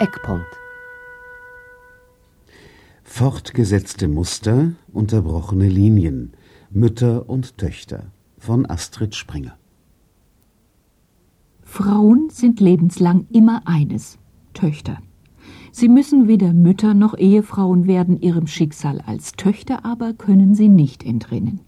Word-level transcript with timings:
Eckpunkt. 0.00 0.46
Fortgesetzte 3.02 4.06
Muster, 4.06 4.72
unterbrochene 4.92 5.68
Linien, 5.68 6.34
Mütter 6.70 7.28
und 7.28 7.58
Töchter 7.58 8.12
von 8.38 8.64
Astrid 8.70 9.16
Springer. 9.16 9.58
Frauen 11.62 12.30
sind 12.30 12.60
lebenslang 12.60 13.26
immer 13.32 13.62
eines, 13.64 14.18
Töchter. 14.54 14.98
Sie 15.72 15.88
müssen 15.88 16.28
weder 16.28 16.52
Mütter 16.52 16.94
noch 16.94 17.18
Ehefrauen 17.18 17.88
werden, 17.88 18.20
ihrem 18.20 18.46
Schicksal 18.46 19.00
als 19.00 19.32
Töchter 19.32 19.84
aber 19.84 20.12
können 20.12 20.54
sie 20.54 20.68
nicht 20.68 21.04
entrinnen. 21.04 21.60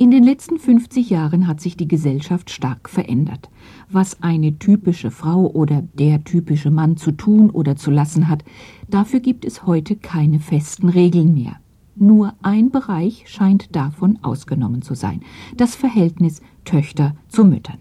In 0.00 0.12
den 0.12 0.22
letzten 0.22 0.60
50 0.60 1.10
Jahren 1.10 1.48
hat 1.48 1.60
sich 1.60 1.76
die 1.76 1.88
Gesellschaft 1.88 2.50
stark 2.50 2.88
verändert. 2.88 3.50
Was 3.90 4.22
eine 4.22 4.56
typische 4.56 5.10
Frau 5.10 5.48
oder 5.48 5.82
der 5.94 6.22
typische 6.22 6.70
Mann 6.70 6.96
zu 6.96 7.10
tun 7.10 7.50
oder 7.50 7.74
zu 7.74 7.90
lassen 7.90 8.28
hat, 8.28 8.44
dafür 8.88 9.18
gibt 9.18 9.44
es 9.44 9.66
heute 9.66 9.96
keine 9.96 10.38
festen 10.38 10.88
Regeln 10.88 11.34
mehr. 11.34 11.56
Nur 11.96 12.34
ein 12.42 12.70
Bereich 12.70 13.24
scheint 13.26 13.74
davon 13.74 14.20
ausgenommen 14.22 14.82
zu 14.82 14.94
sein, 14.94 15.22
das 15.56 15.74
Verhältnis 15.74 16.42
Töchter 16.64 17.16
zu 17.26 17.44
Müttern. 17.44 17.78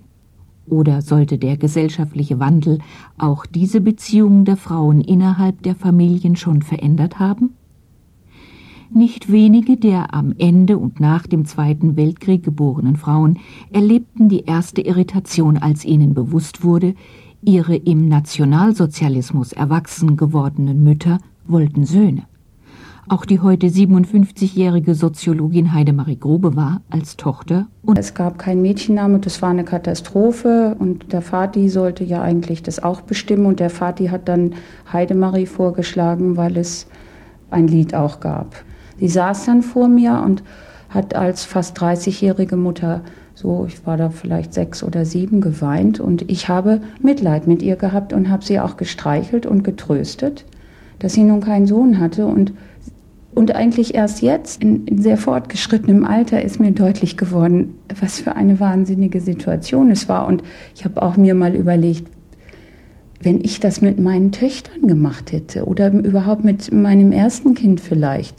Oder 0.65 1.03
sollte 1.03 1.37
der 1.37 1.55
gesellschaftliche 1.55 2.39
Wandel 2.39 2.79
auch 3.19 3.45
diese 3.45 3.79
Beziehungen 3.79 4.43
der 4.43 4.57
Frauen 4.57 5.01
innerhalb 5.01 5.61
der 5.61 5.75
Familien 5.75 6.35
schon 6.35 6.63
verändert 6.63 7.19
haben? 7.19 7.56
Nicht 8.89 9.31
wenige 9.31 9.75
der 9.75 10.13
am 10.13 10.33
Ende 10.37 10.77
und 10.77 10.99
nach 10.99 11.27
dem 11.27 11.45
Zweiten 11.45 11.97
Weltkrieg 11.97 12.43
geborenen 12.43 12.95
Frauen 12.95 13.37
erlebten 13.71 14.29
die 14.29 14.45
erste 14.45 14.81
Irritation, 14.81 15.57
als 15.57 15.83
ihnen 15.83 16.13
bewusst 16.13 16.63
wurde, 16.63 16.95
ihre 17.41 17.75
im 17.75 18.07
Nationalsozialismus 18.07 19.51
erwachsen 19.51 20.15
gewordenen 20.15 20.83
Mütter 20.83 21.19
wollten 21.45 21.85
Söhne. 21.85 22.23
Auch 23.09 23.25
die 23.25 23.39
heute 23.39 23.67
57-jährige 23.67 24.93
Soziologin 24.93 25.73
Heidemarie 25.73 26.17
Grobe 26.17 26.57
war 26.57 26.81
als 26.89 27.15
Tochter 27.15 27.67
und 27.83 27.97
es 27.97 28.13
gab 28.13 28.37
keinen 28.37 28.61
Mädchenname, 28.61 29.19
das 29.19 29.41
war 29.41 29.49
eine 29.49 29.63
Katastrophe 29.63 30.75
und 30.77 31.13
der 31.13 31.21
Vati 31.21 31.69
sollte 31.69 32.03
ja 32.03 32.21
eigentlich 32.21 32.63
das 32.63 32.83
auch 32.83 33.01
bestimmen 33.01 33.45
und 33.45 33.61
der 33.61 33.69
Vati 33.69 34.07
hat 34.07 34.27
dann 34.27 34.55
Heidemarie 34.91 35.45
vorgeschlagen, 35.45 36.35
weil 36.35 36.57
es 36.57 36.87
ein 37.49 37.67
Lied 37.67 37.95
auch 37.95 38.19
gab. 38.19 38.65
Sie 38.99 39.07
saß 39.07 39.45
dann 39.45 39.61
vor 39.61 39.87
mir 39.87 40.21
und 40.25 40.43
hat 40.89 41.15
als 41.15 41.43
fast 41.43 41.77
30-jährige 41.79 42.55
Mutter 42.55 43.01
so, 43.35 43.65
ich 43.67 43.85
war 43.85 43.97
da 43.97 44.09
vielleicht 44.09 44.53
sechs 44.53 44.81
oder 44.81 45.05
sieben, 45.05 45.41
geweint 45.41 45.99
und 45.99 46.29
ich 46.29 46.49
habe 46.49 46.81
Mitleid 47.01 47.45
mit 47.45 47.61
ihr 47.61 47.75
gehabt 47.75 48.11
und 48.11 48.29
habe 48.29 48.43
sie 48.43 48.59
auch 48.59 48.77
gestreichelt 48.77 49.45
und 49.45 49.63
getröstet, 49.63 50.45
dass 50.97 51.13
sie 51.13 51.21
nun 51.21 51.41
keinen 51.41 51.67
Sohn 51.67 51.99
hatte 51.99 52.25
und 52.25 52.53
und 53.35 53.53
eigentlich 53.53 53.93
erst 53.93 54.23
jetzt, 54.23 54.63
in, 54.63 54.87
in, 54.87 54.99
sehr 54.99 55.15
fortgeschrittenem 55.15 56.05
Alter, 56.05 56.41
ist 56.41 56.59
mir 56.59 56.71
deutlich 56.71 57.17
geworden, 57.17 57.75
was 58.01 58.19
für 58.19 58.35
eine 58.35 58.59
wahnsinnige 58.59 59.21
Situation 59.21 59.91
es 59.91 60.09
war. 60.09 60.25
Und 60.25 60.41
ich 60.73 60.85
habe 60.85 60.99
auch 61.03 61.17
mir 61.17 61.35
mal 61.35 61.53
überlegt, 61.53 62.09
wenn 63.21 63.39
ich 63.43 63.59
das 63.59 63.79
mit 63.79 63.99
meinen 63.99 64.31
Töchtern 64.31 64.87
gemacht 64.87 65.31
hätte 65.31 65.65
oder 65.65 65.91
überhaupt 65.91 66.43
mit 66.43 66.73
meinem 66.73 67.11
ersten 67.11 67.53
Kind 67.53 67.79
vielleicht, 67.79 68.35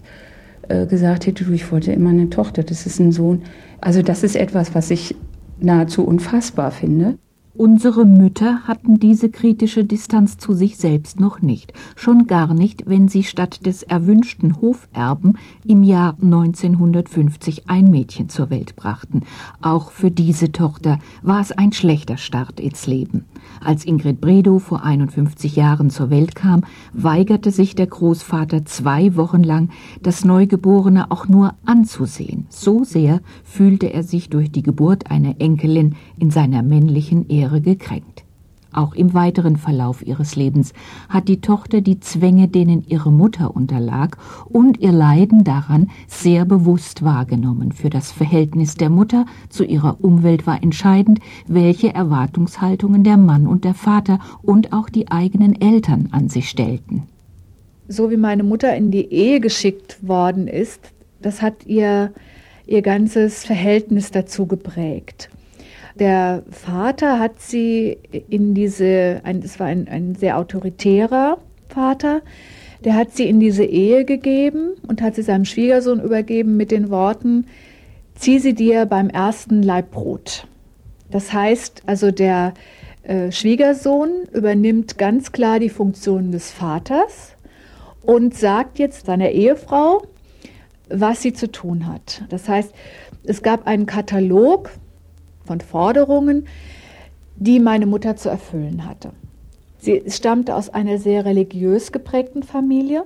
äh, 0.68 0.86
gesagt 0.86 1.26
hätte, 1.26 1.44
du, 1.44 1.52
ich 1.52 1.70
wollte 1.72 1.92
immer 1.92 2.10
eine 2.10 2.30
Tochter, 2.30 2.62
das 2.62 2.86
ist 2.86 3.00
ein 3.00 3.12
Sohn. 3.12 3.42
Also 3.80 4.02
das 4.02 4.22
ist 4.22 4.36
etwas, 4.36 4.74
was 4.74 4.90
ich 4.90 5.16
nahezu 5.60 6.04
unfassbar 6.04 6.70
finde. 6.70 7.18
Unsere 7.58 8.04
Mütter 8.06 8.68
hatten 8.68 9.00
diese 9.00 9.30
kritische 9.30 9.84
Distanz 9.84 10.38
zu 10.38 10.52
sich 10.52 10.76
selbst 10.76 11.18
noch 11.18 11.42
nicht, 11.42 11.72
schon 11.96 12.28
gar 12.28 12.54
nicht, 12.54 12.84
wenn 12.86 13.08
sie 13.08 13.24
statt 13.24 13.66
des 13.66 13.82
erwünschten 13.82 14.60
Hoferben 14.60 15.36
im 15.66 15.82
Jahr 15.82 16.16
1950 16.22 17.68
ein 17.68 17.90
Mädchen 17.90 18.28
zur 18.28 18.50
Welt 18.50 18.76
brachten. 18.76 19.22
Auch 19.60 19.90
für 19.90 20.12
diese 20.12 20.52
Tochter 20.52 21.00
war 21.22 21.40
es 21.40 21.50
ein 21.50 21.72
schlechter 21.72 22.16
Start 22.16 22.60
ins 22.60 22.86
Leben. 22.86 23.24
Als 23.64 23.84
Ingrid 23.84 24.20
Bredow 24.20 24.58
vor 24.58 24.84
51 24.84 25.56
Jahren 25.56 25.90
zur 25.90 26.10
Welt 26.10 26.34
kam, 26.34 26.64
weigerte 26.92 27.50
sich 27.50 27.74
der 27.74 27.86
Großvater 27.86 28.64
zwei 28.64 29.16
Wochen 29.16 29.42
lang, 29.42 29.70
das 30.02 30.24
Neugeborene 30.24 31.10
auch 31.10 31.28
nur 31.28 31.54
anzusehen. 31.64 32.46
So 32.48 32.84
sehr 32.84 33.20
fühlte 33.44 33.92
er 33.92 34.02
sich 34.02 34.30
durch 34.30 34.52
die 34.52 34.62
Geburt 34.62 35.10
einer 35.10 35.40
Enkelin 35.40 35.96
in 36.18 36.30
seiner 36.30 36.62
männlichen 36.62 37.28
Ehre 37.28 37.60
gekränkt. 37.60 38.27
Auch 38.78 38.94
im 38.94 39.12
weiteren 39.12 39.56
Verlauf 39.56 40.06
ihres 40.06 40.36
Lebens 40.36 40.72
hat 41.08 41.26
die 41.26 41.40
Tochter 41.40 41.80
die 41.80 41.98
Zwänge, 41.98 42.46
denen 42.46 42.84
ihre 42.86 43.10
Mutter 43.10 43.56
unterlag, 43.56 44.16
und 44.44 44.78
ihr 44.78 44.92
Leiden 44.92 45.42
daran 45.42 45.90
sehr 46.06 46.44
bewusst 46.44 47.02
wahrgenommen. 47.02 47.72
Für 47.72 47.90
das 47.90 48.12
Verhältnis 48.12 48.76
der 48.76 48.88
Mutter 48.88 49.26
zu 49.48 49.64
ihrer 49.64 49.96
Umwelt 50.00 50.46
war 50.46 50.62
entscheidend, 50.62 51.18
welche 51.48 51.92
Erwartungshaltungen 51.92 53.02
der 53.02 53.16
Mann 53.16 53.48
und 53.48 53.64
der 53.64 53.74
Vater 53.74 54.20
und 54.42 54.72
auch 54.72 54.88
die 54.88 55.10
eigenen 55.10 55.60
Eltern 55.60 56.10
an 56.12 56.28
sich 56.28 56.48
stellten. 56.48 57.02
So 57.88 58.12
wie 58.12 58.16
meine 58.16 58.44
Mutter 58.44 58.76
in 58.76 58.92
die 58.92 59.12
Ehe 59.12 59.40
geschickt 59.40 60.06
worden 60.06 60.46
ist, 60.46 60.92
das 61.20 61.42
hat 61.42 61.66
ihr 61.66 62.12
ihr 62.68 62.82
ganzes 62.82 63.44
Verhältnis 63.44 64.12
dazu 64.12 64.46
geprägt. 64.46 65.30
Der 65.98 66.44
Vater 66.50 67.18
hat 67.18 67.40
sie 67.40 67.98
in 68.28 68.54
diese, 68.54 69.20
es 69.24 69.58
war 69.58 69.66
ein, 69.66 69.88
ein 69.88 70.14
sehr 70.14 70.38
autoritärer 70.38 71.38
Vater, 71.68 72.22
der 72.84 72.94
hat 72.94 73.16
sie 73.16 73.28
in 73.28 73.40
diese 73.40 73.64
Ehe 73.64 74.04
gegeben 74.04 74.74
und 74.86 75.02
hat 75.02 75.16
sie 75.16 75.22
seinem 75.22 75.44
Schwiegersohn 75.44 76.00
übergeben 76.00 76.56
mit 76.56 76.70
den 76.70 76.90
Worten, 76.90 77.46
zieh 78.14 78.38
sie 78.38 78.54
dir 78.54 78.86
beim 78.86 79.10
ersten 79.10 79.62
Leibbrot. 79.62 80.46
Das 81.10 81.32
heißt, 81.32 81.82
also 81.86 82.12
der 82.12 82.54
äh, 83.02 83.32
Schwiegersohn 83.32 84.28
übernimmt 84.32 84.98
ganz 84.98 85.32
klar 85.32 85.58
die 85.58 85.70
Funktion 85.70 86.30
des 86.30 86.52
Vaters 86.52 87.34
und 88.02 88.36
sagt 88.36 88.78
jetzt 88.78 89.06
seiner 89.06 89.30
Ehefrau, 89.30 90.02
was 90.88 91.22
sie 91.22 91.32
zu 91.32 91.50
tun 91.50 91.86
hat. 91.86 92.22
Das 92.28 92.48
heißt, 92.48 92.72
es 93.24 93.42
gab 93.42 93.66
einen 93.66 93.86
Katalog 93.86 94.70
von 95.48 95.60
Forderungen, 95.60 96.46
die 97.36 97.58
meine 97.58 97.86
Mutter 97.86 98.16
zu 98.16 98.28
erfüllen 98.28 98.84
hatte. 98.86 99.10
Sie 99.78 100.02
stammte 100.08 100.54
aus 100.54 100.68
einer 100.68 100.98
sehr 100.98 101.24
religiös 101.24 101.90
geprägten 101.90 102.42
Familie, 102.42 103.04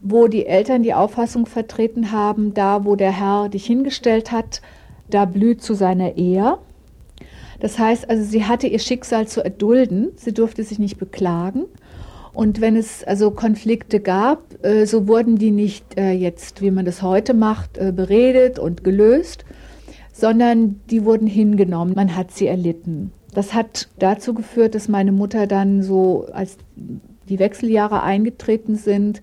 wo 0.00 0.26
die 0.26 0.46
Eltern 0.46 0.82
die 0.82 0.94
Auffassung 0.94 1.46
vertreten 1.46 2.10
haben, 2.10 2.54
da 2.54 2.84
wo 2.84 2.96
der 2.96 3.12
Herr 3.12 3.48
dich 3.48 3.66
hingestellt 3.66 4.32
hat, 4.32 4.60
da 5.08 5.24
blüht 5.26 5.62
zu 5.62 5.74
seiner 5.74 6.16
Ehe. 6.16 6.58
Das 7.60 7.78
heißt 7.78 8.10
also, 8.10 8.24
sie 8.24 8.44
hatte 8.44 8.66
ihr 8.66 8.80
Schicksal 8.80 9.28
zu 9.28 9.42
erdulden, 9.42 10.10
sie 10.16 10.34
durfte 10.34 10.64
sich 10.64 10.78
nicht 10.78 10.98
beklagen. 10.98 11.66
Und 12.32 12.60
wenn 12.60 12.74
es 12.74 13.04
also 13.04 13.30
Konflikte 13.30 14.00
gab, 14.00 14.42
äh, 14.64 14.86
so 14.86 15.06
wurden 15.06 15.36
die 15.36 15.52
nicht 15.52 15.96
äh, 15.96 16.10
jetzt, 16.10 16.62
wie 16.62 16.72
man 16.72 16.84
das 16.84 17.00
heute 17.00 17.32
macht, 17.32 17.78
äh, 17.78 17.92
beredet 17.94 18.58
und 18.58 18.82
gelöst, 18.82 19.44
sondern 20.14 20.80
die 20.90 21.04
wurden 21.04 21.26
hingenommen. 21.26 21.94
Man 21.94 22.16
hat 22.16 22.30
sie 22.30 22.46
erlitten. 22.46 23.12
Das 23.34 23.52
hat 23.52 23.88
dazu 23.98 24.32
geführt, 24.32 24.76
dass 24.76 24.88
meine 24.88 25.10
Mutter 25.10 25.48
dann 25.48 25.82
so, 25.82 26.26
als 26.32 26.56
die 27.28 27.40
Wechseljahre 27.40 28.02
eingetreten 28.02 28.76
sind, 28.76 29.22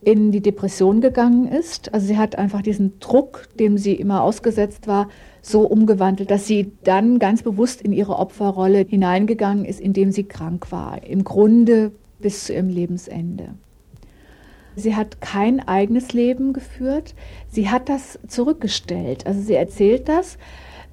in 0.00 0.32
die 0.32 0.40
Depression 0.40 1.02
gegangen 1.02 1.46
ist. 1.46 1.92
Also 1.92 2.06
sie 2.06 2.16
hat 2.16 2.36
einfach 2.36 2.62
diesen 2.62 2.98
Druck, 2.98 3.46
dem 3.60 3.76
sie 3.76 3.94
immer 3.94 4.22
ausgesetzt 4.22 4.88
war, 4.88 5.08
so 5.42 5.66
umgewandelt, 5.66 6.30
dass 6.30 6.46
sie 6.46 6.72
dann 6.82 7.18
ganz 7.18 7.42
bewusst 7.42 7.82
in 7.82 7.92
ihre 7.92 8.18
Opferrolle 8.18 8.86
hineingegangen 8.88 9.66
ist, 9.66 9.80
indem 9.80 10.12
sie 10.12 10.24
krank 10.24 10.72
war. 10.72 11.04
Im 11.04 11.24
Grunde 11.24 11.92
bis 12.20 12.44
zu 12.44 12.54
ihrem 12.54 12.68
Lebensende. 12.68 13.50
Sie 14.76 14.96
hat 14.96 15.20
kein 15.20 15.66
eigenes 15.66 16.12
Leben 16.12 16.52
geführt. 16.52 17.14
Sie 17.48 17.70
hat 17.70 17.88
das 17.88 18.18
zurückgestellt. 18.26 19.26
Also 19.26 19.40
sie 19.40 19.54
erzählt 19.54 20.08
das, 20.08 20.38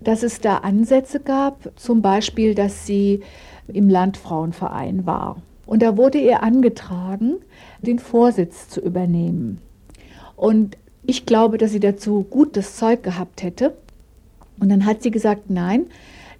dass 0.02 0.24
es 0.24 0.42
da 0.42 0.58
Ansätze 0.58 1.20
gab, 1.20 1.72
zum 1.78 2.02
Beispiel, 2.02 2.56
dass 2.56 2.86
sie 2.86 3.22
im 3.68 3.90
Landfrauenverein 3.90 5.06
war. 5.06 5.42
Und 5.66 5.82
da 5.82 5.98
wurde 5.98 6.20
ihr 6.20 6.42
angetragen, 6.42 7.36
den 7.82 8.00
Vorsitz 8.00 8.70
zu 8.70 8.82
übernehmen. 8.82 9.60
Und 10.36 10.78
ich 11.06 11.26
glaube, 11.26 11.58
dass 11.58 11.72
sie 11.72 11.80
dazu 11.80 12.26
gutes 12.30 12.76
Zeug 12.76 13.04
gehabt 13.04 13.44
hätte. 13.44 13.76
Und 14.60 14.70
dann 14.70 14.86
hat 14.86 15.04
sie 15.04 15.12
gesagt, 15.12 15.50
nein, 15.50 15.86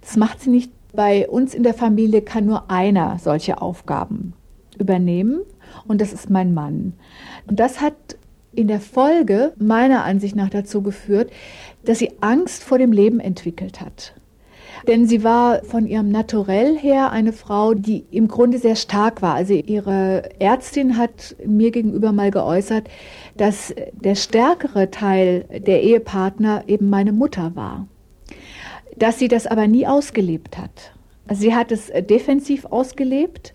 das 0.00 0.16
macht 0.16 0.40
sie 0.40 0.50
nicht. 0.50 0.72
Bei 0.92 1.28
uns 1.28 1.54
in 1.54 1.62
der 1.62 1.74
Familie 1.74 2.20
kann 2.20 2.46
nur 2.46 2.68
einer 2.68 3.20
solche 3.20 3.62
Aufgaben 3.62 4.32
übernehmen 4.76 5.42
und 5.86 6.00
das 6.00 6.12
ist 6.12 6.30
mein 6.30 6.54
Mann. 6.54 6.94
Und 7.46 7.60
das 7.60 7.80
hat 7.80 7.94
in 8.52 8.68
der 8.68 8.80
Folge 8.80 9.52
meiner 9.58 10.04
Ansicht 10.04 10.36
nach 10.36 10.50
dazu 10.50 10.82
geführt, 10.82 11.30
dass 11.84 11.98
sie 11.98 12.12
Angst 12.20 12.62
vor 12.64 12.78
dem 12.78 12.92
Leben 12.92 13.20
entwickelt 13.20 13.80
hat. 13.80 14.14
Denn 14.86 15.06
sie 15.06 15.22
war 15.22 15.62
von 15.64 15.86
ihrem 15.86 16.10
Naturell 16.10 16.76
her 16.76 17.10
eine 17.10 17.32
Frau, 17.32 17.74
die 17.74 18.04
im 18.10 18.28
Grunde 18.28 18.58
sehr 18.58 18.76
stark 18.76 19.20
war. 19.20 19.34
Also 19.34 19.54
ihre 19.54 20.30
Ärztin 20.40 20.96
hat 20.96 21.36
mir 21.44 21.70
gegenüber 21.70 22.12
mal 22.12 22.30
geäußert, 22.30 22.88
dass 23.36 23.74
der 23.92 24.14
stärkere 24.14 24.90
Teil 24.90 25.44
der 25.66 25.82
Ehepartner 25.82 26.64
eben 26.66 26.88
meine 26.88 27.12
Mutter 27.12 27.52
war. 27.54 27.86
Dass 28.96 29.18
sie 29.18 29.28
das 29.28 29.46
aber 29.46 29.66
nie 29.66 29.86
ausgelebt 29.86 30.56
hat. 30.56 30.92
Also 31.28 31.42
sie 31.42 31.54
hat 31.54 31.70
es 31.72 31.92
defensiv 32.08 32.64
ausgelebt. 32.66 33.54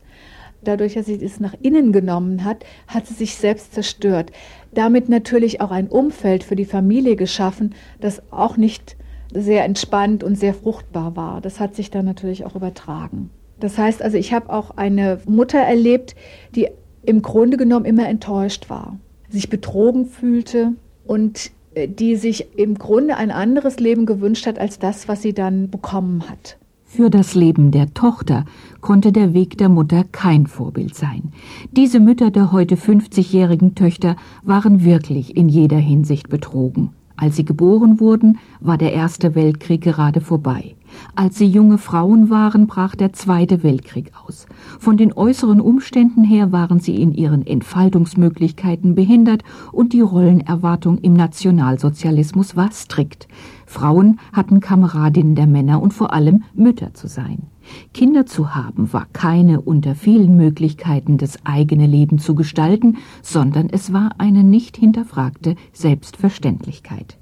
Dadurch, 0.68 0.96
dass 0.96 1.06
sie 1.06 1.24
es 1.24 1.40
nach 1.40 1.56
innen 1.62 1.92
genommen 1.92 2.44
hat, 2.44 2.66
hat 2.88 3.08
sie 3.08 3.14
sich 3.14 3.36
selbst 3.36 3.74
zerstört. 3.74 4.32
Damit 4.74 5.10
natürlich 5.10 5.62
auch 5.62 5.72
ein 5.72 5.88
Umfeld 5.88 6.44
für 6.44 6.56
die 6.56 6.66
Familie 6.66 7.16
geschaffen, 7.16 7.74
das 8.02 8.22
auch 8.32 8.58
nicht 8.58 8.98
sehr 9.34 9.66
entspannt 9.66 10.24
und 10.24 10.38
sehr 10.38 10.54
fruchtbar 10.54 11.16
war. 11.16 11.42
Das 11.42 11.60
hat 11.60 11.76
sich 11.76 11.92
dann 11.92 12.06
natürlich 12.06 12.46
auch 12.46 12.56
übertragen. 12.56 13.30
Das 13.60 13.78
heißt 13.78 14.02
also, 14.02 14.18
ich 14.18 14.34
habe 14.34 14.52
auch 14.52 14.72
eine 14.72 15.20
Mutter 15.26 15.60
erlebt, 15.60 16.16
die 16.56 16.68
im 17.06 17.22
Grunde 17.22 17.58
genommen 17.58 17.86
immer 17.86 18.08
enttäuscht 18.08 18.70
war, 18.70 18.98
sich 19.30 19.50
betrogen 19.50 20.06
fühlte 20.06 20.74
und 21.06 21.52
äh, 21.76 21.88
die 21.88 22.16
sich 22.16 22.58
im 22.58 22.78
Grunde 22.78 23.18
ein 23.18 23.32
anderes 23.32 23.80
Leben 23.80 24.06
gewünscht 24.06 24.48
hat 24.48 24.60
als 24.60 24.80
das, 24.80 25.08
was 25.08 25.22
sie 25.22 25.34
dann 25.34 25.70
bekommen 25.70 26.30
hat. 26.30 26.58
Für 26.84 27.10
das 27.10 27.36
Leben 27.36 27.72
der 27.72 27.94
Tochter 27.94 28.46
konnte 28.86 29.12
der 29.12 29.34
Weg 29.34 29.58
der 29.58 29.68
Mutter 29.68 30.04
kein 30.04 30.46
Vorbild 30.46 30.94
sein. 30.94 31.32
Diese 31.72 32.00
Mütter 32.00 32.30
der 32.30 32.52
heute 32.52 32.76
50-jährigen 32.76 33.74
Töchter 33.74 34.16
waren 34.44 34.86
wirklich 34.86 35.36
in 35.36 35.50
jeder 35.50 35.80
Hinsicht 35.80 36.30
betrogen. 36.30 36.92
Als 37.18 37.36
sie 37.36 37.46
geboren 37.46 38.00
wurden, 38.00 38.38
war 38.60 38.78
der 38.78 38.94
Erste 38.94 39.34
Weltkrieg 39.34 39.82
gerade 39.82 40.22
vorbei. 40.22 40.76
Als 41.16 41.40
sie 41.40 41.48
junge 41.48 41.80
Frauen 41.80 42.30
waren, 42.30 42.68
brach 42.68 42.94
der 42.94 43.12
Zweite 43.12 43.64
Weltkrieg 43.64 44.12
aus. 44.24 44.46
Von 44.80 44.98
den 44.98 45.14
äußeren 45.14 45.62
Umständen 45.62 46.24
her 46.24 46.52
waren 46.52 46.80
sie 46.80 47.02
in 47.02 47.12
ihren 47.12 47.48
Entfaltungsmöglichkeiten 47.48 48.94
behindert 48.94 49.44
und 49.72 49.94
die 49.94 50.02
Rollenerwartung 50.02 51.00
im 51.00 51.14
Nationalsozialismus 51.14 52.56
war 52.56 52.72
strikt. 52.72 53.28
Frauen 53.66 54.20
hatten 54.32 54.60
Kameradinnen 54.60 55.34
der 55.34 55.48
Männer 55.48 55.82
und 55.82 55.92
vor 55.92 56.14
allem 56.14 56.44
Mütter 56.54 56.94
zu 56.94 57.08
sein. 57.08 57.48
Kinder 57.94 58.26
zu 58.26 58.56
haben 58.56 58.92
war 58.94 59.08
keine 59.14 59.62
unter 59.62 59.96
vielen 59.96 60.38
Möglichkeiten, 60.38 61.18
das 61.18 61.46
eigene 61.46 61.88
Leben 61.88 62.20
zu 62.20 62.36
gestalten, 62.36 62.98
sondern 63.22 63.70
es 63.70 63.94
war 63.94 64.12
eine 64.18 64.44
nicht 64.44 64.78
hinterfragte 64.78 65.56
Selbstverständlichkeit. 65.74 67.18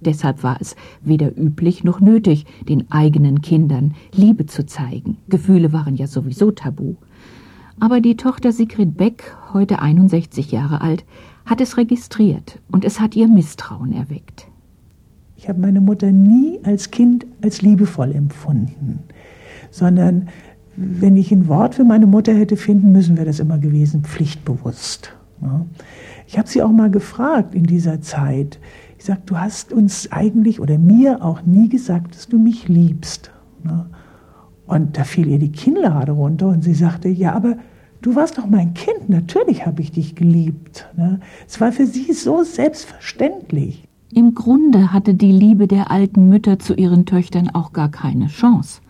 Deshalb 0.00 0.42
war 0.42 0.58
es 0.60 0.76
weder 1.02 1.36
üblich 1.36 1.82
noch 1.82 2.00
nötig, 2.00 2.44
den 2.68 2.90
eigenen 2.90 3.40
Kindern 3.40 3.94
Liebe 4.14 4.46
zu 4.46 4.66
zeigen. 4.66 5.16
Gefühle 5.28 5.72
waren 5.72 5.96
ja 5.96 6.06
sowieso 6.06 6.50
tabu. 6.50 6.96
Aber 7.80 8.00
die 8.00 8.16
Tochter 8.16 8.52
Sigrid 8.52 8.96
Beck, 8.96 9.36
heute 9.52 9.80
61 9.80 10.52
Jahre 10.52 10.80
alt, 10.80 11.04
hat 11.44 11.60
es 11.60 11.76
registriert 11.76 12.60
und 12.70 12.84
es 12.84 13.00
hat 13.00 13.16
ihr 13.16 13.28
Misstrauen 13.28 13.92
erweckt. 13.92 14.48
Ich 15.36 15.48
habe 15.48 15.60
meine 15.60 15.80
Mutter 15.80 16.10
nie 16.10 16.58
als 16.62 16.90
Kind 16.90 17.26
als 17.42 17.62
liebevoll 17.62 18.12
empfunden 18.12 19.00
sondern 19.76 20.28
wenn 20.76 21.16
ich 21.16 21.32
ein 21.32 21.48
Wort 21.48 21.74
für 21.74 21.84
meine 21.84 22.06
Mutter 22.06 22.34
hätte 22.34 22.56
finden 22.56 22.92
müssen, 22.92 23.16
wäre 23.16 23.26
das 23.26 23.40
immer 23.40 23.58
gewesen, 23.58 24.02
pflichtbewusst. 24.02 25.12
Ich 26.26 26.38
habe 26.38 26.48
sie 26.48 26.62
auch 26.62 26.72
mal 26.72 26.90
gefragt 26.90 27.54
in 27.54 27.64
dieser 27.64 28.00
Zeit. 28.00 28.58
Ich 28.98 29.04
sage, 29.04 29.20
du 29.26 29.38
hast 29.38 29.72
uns 29.72 30.10
eigentlich 30.12 30.60
oder 30.60 30.78
mir 30.78 31.22
auch 31.22 31.42
nie 31.42 31.68
gesagt, 31.68 32.14
dass 32.14 32.28
du 32.28 32.38
mich 32.38 32.68
liebst. 32.68 33.30
Und 34.66 34.98
da 34.98 35.04
fiel 35.04 35.28
ihr 35.28 35.38
die 35.38 35.52
Kinnlade 35.52 36.12
runter 36.12 36.48
und 36.48 36.64
sie 36.64 36.74
sagte, 36.74 37.08
ja, 37.08 37.34
aber 37.34 37.56
du 38.02 38.14
warst 38.16 38.38
doch 38.38 38.46
mein 38.46 38.74
Kind, 38.74 39.08
natürlich 39.08 39.66
habe 39.66 39.82
ich 39.82 39.92
dich 39.92 40.14
geliebt. 40.14 40.88
Es 41.46 41.60
war 41.60 41.72
für 41.72 41.86
sie 41.86 42.12
so 42.12 42.42
selbstverständlich. 42.42 43.84
Im 44.12 44.34
Grunde 44.34 44.92
hatte 44.92 45.14
die 45.14 45.32
Liebe 45.32 45.66
der 45.66 45.90
alten 45.90 46.28
Mütter 46.28 46.58
zu 46.58 46.74
ihren 46.74 47.06
Töchtern 47.06 47.50
auch 47.50 47.72
gar 47.72 47.90
keine 47.90 48.28
Chance. 48.28 48.80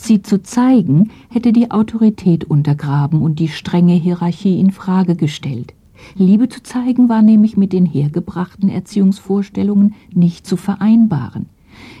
Sie 0.00 0.22
zu 0.22 0.40
zeigen, 0.40 1.10
hätte 1.28 1.52
die 1.52 1.72
Autorität 1.72 2.44
untergraben 2.44 3.20
und 3.20 3.40
die 3.40 3.48
strenge 3.48 3.94
Hierarchie 3.94 4.60
in 4.60 4.70
Frage 4.70 5.16
gestellt. 5.16 5.74
Liebe 6.14 6.48
zu 6.48 6.62
zeigen 6.62 7.08
war 7.08 7.20
nämlich 7.20 7.56
mit 7.56 7.72
den 7.72 7.84
hergebrachten 7.84 8.68
Erziehungsvorstellungen 8.68 9.94
nicht 10.14 10.46
zu 10.46 10.56
vereinbaren. 10.56 11.46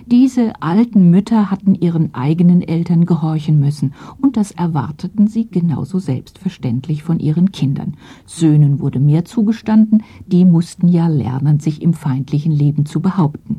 Diese 0.06 0.62
alten 0.62 1.10
Mütter 1.10 1.50
hatten 1.50 1.74
ihren 1.74 2.14
eigenen 2.14 2.62
Eltern 2.62 3.04
gehorchen 3.04 3.58
müssen, 3.58 3.94
und 4.22 4.36
das 4.36 4.52
erwarteten 4.52 5.26
sie 5.26 5.48
genauso 5.48 5.98
selbstverständlich 5.98 7.02
von 7.02 7.18
ihren 7.18 7.50
Kindern. 7.50 7.96
Söhnen 8.26 8.78
wurde 8.78 9.00
mehr 9.00 9.24
zugestanden, 9.24 10.04
die 10.24 10.44
mussten 10.44 10.86
ja 10.86 11.08
lernen, 11.08 11.58
sich 11.58 11.82
im 11.82 11.94
feindlichen 11.94 12.52
Leben 12.52 12.86
zu 12.86 13.00
behaupten. 13.00 13.58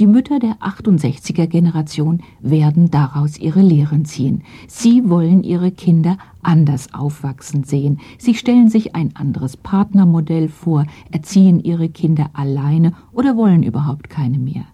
Die 0.00 0.06
Mütter 0.06 0.38
der 0.38 0.54
68er 0.60 1.46
Generation 1.46 2.22
werden 2.40 2.90
daraus 2.90 3.36
ihre 3.36 3.60
Lehren 3.60 4.06
ziehen. 4.06 4.44
Sie 4.66 5.10
wollen 5.10 5.44
ihre 5.44 5.72
Kinder 5.72 6.16
anders 6.40 6.94
aufwachsen 6.94 7.64
sehen. 7.64 8.00
Sie 8.16 8.34
stellen 8.34 8.70
sich 8.70 8.94
ein 8.94 9.14
anderes 9.14 9.58
Partnermodell 9.58 10.48
vor, 10.48 10.86
erziehen 11.10 11.60
ihre 11.60 11.90
Kinder 11.90 12.30
alleine 12.32 12.94
oder 13.12 13.36
wollen 13.36 13.62
überhaupt 13.62 14.08
keine 14.08 14.38
mehr. 14.38 14.64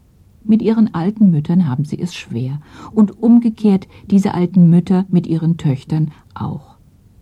Mit 0.45 0.63
ihren 0.63 0.95
alten 0.95 1.33
Müttern 1.33 1.67
haben 1.67 1.85
sie 1.85 1.99
es 2.01 2.15
schwer 2.15 2.61
und 2.93 3.21
umgekehrt 3.21 3.89
diese 4.09 4.33
alten 4.33 4.71
Mütter 4.71 5.07
mit 5.09 5.27
ihren 5.27 5.57
Töchtern 5.57 6.13
auch 6.35 6.76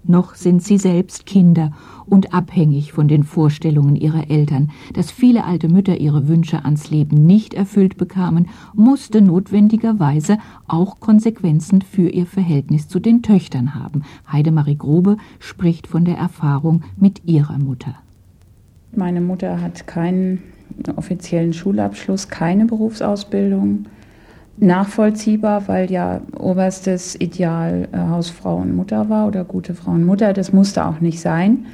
noch 0.08 0.34
sind 0.34 0.62
sie 0.62 0.78
selbst 0.78 1.26
Kinder 1.26 1.72
und 2.06 2.34
abhängig 2.34 2.92
von 2.92 3.08
den 3.08 3.24
Vorstellungen 3.24 3.96
ihrer 3.96 4.30
Eltern. 4.30 4.70
Dass 4.92 5.10
viele 5.10 5.44
alte 5.44 5.68
Mütter 5.68 5.98
ihre 5.98 6.28
Wünsche 6.28 6.64
ans 6.64 6.90
Leben 6.90 7.26
nicht 7.26 7.54
erfüllt 7.54 7.96
bekamen, 7.96 8.48
musste 8.74 9.22
notwendigerweise 9.22 10.38
auch 10.66 11.00
Konsequenzen 11.00 11.82
für 11.82 12.08
ihr 12.08 12.26
Verhältnis 12.26 12.88
zu 12.88 13.00
den 13.00 13.22
Töchtern 13.22 13.74
haben. 13.74 14.02
Heidemarie 14.30 14.76
Grobe 14.76 15.16
spricht 15.38 15.86
von 15.86 16.04
der 16.04 16.16
Erfahrung 16.16 16.82
mit 16.96 17.22
ihrer 17.24 17.58
Mutter. 17.58 17.94
Meine 18.96 19.20
Mutter 19.20 19.60
hat 19.60 19.86
keinen 19.86 20.42
offiziellen 20.96 21.52
Schulabschluss, 21.52 22.28
keine 22.28 22.66
Berufsausbildung 22.66 23.86
nachvollziehbar, 24.56 25.68
weil 25.68 25.90
ja 25.90 26.20
oberstes 26.38 27.14
Ideal 27.20 27.88
äh, 27.92 27.98
Hausfrau 27.98 28.56
und 28.56 28.74
Mutter 28.74 29.08
war 29.08 29.26
oder 29.26 29.44
gute 29.44 29.74
Frau 29.74 29.92
und 29.92 30.04
Mutter. 30.04 30.32
Das 30.32 30.52
musste 30.52 30.84
auch 30.86 31.00
nicht 31.00 31.20
sein. 31.20 31.66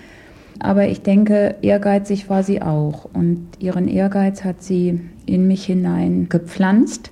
Aber 0.58 0.88
ich 0.88 1.02
denke, 1.02 1.56
ehrgeizig 1.62 2.28
war 2.28 2.42
sie 2.42 2.60
auch. 2.62 3.06
Und 3.12 3.48
ihren 3.58 3.88
Ehrgeiz 3.88 4.44
hat 4.44 4.62
sie 4.62 5.00
in 5.26 5.46
mich 5.46 5.64
hinein 5.64 6.28
gepflanzt. 6.28 7.10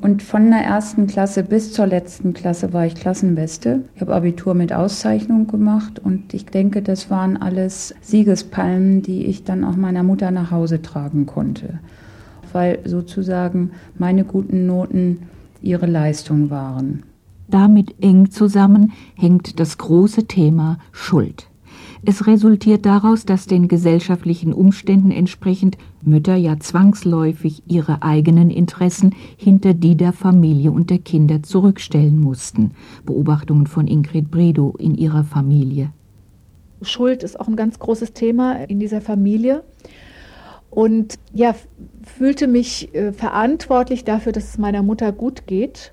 Und 0.00 0.22
von 0.22 0.50
der 0.50 0.60
ersten 0.60 1.06
Klasse 1.06 1.42
bis 1.42 1.72
zur 1.72 1.86
letzten 1.86 2.34
Klasse 2.34 2.72
war 2.72 2.84
ich 2.84 2.94
Klassenbeste. 2.94 3.80
Ich 3.94 4.00
habe 4.00 4.14
Abitur 4.14 4.54
mit 4.54 4.72
Auszeichnung 4.72 5.46
gemacht 5.46 5.98
und 5.98 6.34
ich 6.34 6.44
denke, 6.46 6.82
das 6.82 7.10
waren 7.10 7.36
alles 7.38 7.94
Siegespalmen, 8.02 9.00
die 9.00 9.24
ich 9.26 9.44
dann 9.44 9.64
auch 9.64 9.76
meiner 9.76 10.02
Mutter 10.02 10.30
nach 10.30 10.50
Hause 10.50 10.82
tragen 10.82 11.24
konnte 11.24 11.78
weil 12.54 12.78
sozusagen 12.84 13.72
meine 13.98 14.24
guten 14.24 14.66
Noten 14.66 15.18
ihre 15.60 15.86
Leistung 15.86 16.50
waren. 16.50 17.02
Damit 17.48 17.94
eng 18.00 18.30
zusammen 18.30 18.92
hängt 19.14 19.60
das 19.60 19.76
große 19.76 20.26
Thema 20.26 20.78
Schuld. 20.92 21.48
Es 22.06 22.26
resultiert 22.26 22.84
daraus, 22.84 23.24
dass 23.24 23.46
den 23.46 23.66
gesellschaftlichen 23.66 24.52
Umständen 24.52 25.10
entsprechend 25.10 25.78
Mütter 26.02 26.36
ja 26.36 26.58
zwangsläufig 26.58 27.62
ihre 27.66 28.02
eigenen 28.02 28.50
Interessen 28.50 29.14
hinter 29.36 29.72
die 29.72 29.96
der 29.96 30.12
Familie 30.12 30.70
und 30.70 30.90
der 30.90 30.98
Kinder 30.98 31.42
zurückstellen 31.42 32.20
mussten. 32.20 32.72
Beobachtungen 33.06 33.66
von 33.66 33.86
Ingrid 33.86 34.30
Bredow 34.30 34.74
in 34.78 34.94
ihrer 34.94 35.24
Familie. 35.24 35.90
Schuld 36.82 37.22
ist 37.22 37.40
auch 37.40 37.48
ein 37.48 37.56
ganz 37.56 37.78
großes 37.78 38.12
Thema 38.12 38.52
in 38.68 38.80
dieser 38.80 39.00
Familie 39.00 39.64
und 40.74 41.20
ja, 41.32 41.54
fühlte 42.02 42.48
mich 42.48 42.92
äh, 42.94 43.12
verantwortlich 43.12 44.04
dafür, 44.04 44.32
dass 44.32 44.48
es 44.48 44.58
meiner 44.58 44.82
Mutter 44.82 45.12
gut 45.12 45.46
geht 45.46 45.92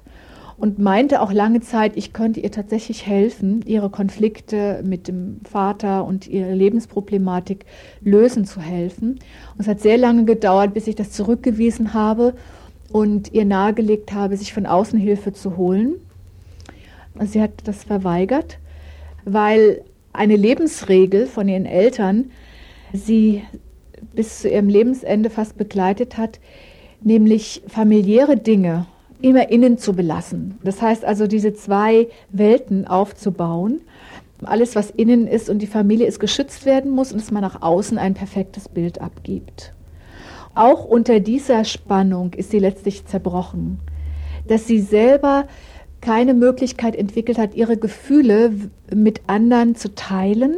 und 0.57 0.79
meinte 0.79 1.21
auch 1.21 1.31
lange 1.31 1.61
Zeit, 1.61 1.95
ich 1.95 2.13
könnte 2.13 2.39
ihr 2.39 2.51
tatsächlich 2.51 3.05
helfen, 3.05 3.61
ihre 3.65 3.91
Konflikte 3.91 4.81
mit 4.83 5.07
dem 5.07 5.39
Vater 5.43 6.03
und 6.05 6.27
ihre 6.27 6.53
Lebensproblematik 6.53 7.65
lösen 8.01 8.45
zu 8.45 8.59
helfen. 8.59 9.19
Und 9.53 9.59
es 9.59 9.67
hat 9.67 9.81
sehr 9.81 9.97
lange 9.97 10.25
gedauert, 10.25 10.73
bis 10.73 10.88
ich 10.88 10.95
das 10.95 11.11
zurückgewiesen 11.11 11.93
habe 11.93 12.33
und 12.91 13.33
ihr 13.33 13.45
nahegelegt 13.45 14.13
habe, 14.13 14.35
sich 14.35 14.51
von 14.51 14.65
außen 14.65 15.00
Hilfe 15.00 15.31
zu 15.31 15.57
holen. 15.57 15.95
Sie 17.19 17.41
hat 17.41 17.51
das 17.65 17.83
verweigert, 17.83 18.57
weil 19.25 19.83
eine 20.11 20.35
Lebensregel 20.35 21.27
von 21.27 21.47
ihren 21.47 21.65
Eltern 21.67 22.31
sie 22.93 23.43
bis 24.13 24.39
zu 24.39 24.49
ihrem 24.49 24.69
Lebensende 24.69 25.29
fast 25.29 25.57
begleitet 25.57 26.17
hat, 26.17 26.39
nämlich 27.01 27.63
familiäre 27.67 28.37
Dinge 28.37 28.85
immer 29.21 29.49
innen 29.49 29.77
zu 29.77 29.93
belassen. 29.93 30.57
Das 30.63 30.81
heißt 30.81 31.05
also, 31.05 31.27
diese 31.27 31.53
zwei 31.53 32.07
Welten 32.31 32.87
aufzubauen. 32.87 33.81
Alles, 34.43 34.75
was 34.75 34.89
innen 34.89 35.27
ist 35.27 35.49
und 35.49 35.59
die 35.59 35.67
Familie 35.67 36.07
ist 36.07 36.19
geschützt 36.19 36.65
werden 36.65 36.91
muss 36.91 37.11
und 37.11 37.21
dass 37.21 37.31
man 37.31 37.43
nach 37.43 37.61
außen 37.61 37.97
ein 37.97 38.15
perfektes 38.15 38.67
Bild 38.67 38.99
abgibt. 38.99 39.73
Auch 40.55 40.83
unter 40.83 41.19
dieser 41.19 41.63
Spannung 41.63 42.33
ist 42.33 42.51
sie 42.51 42.59
letztlich 42.59 43.05
zerbrochen, 43.05 43.79
dass 44.47 44.67
sie 44.67 44.81
selber 44.81 45.45
keine 46.01 46.33
Möglichkeit 46.33 46.95
entwickelt 46.95 47.37
hat, 47.37 47.53
ihre 47.53 47.77
Gefühle 47.77 48.51
mit 48.93 49.21
anderen 49.27 49.75
zu 49.75 49.93
teilen 49.93 50.55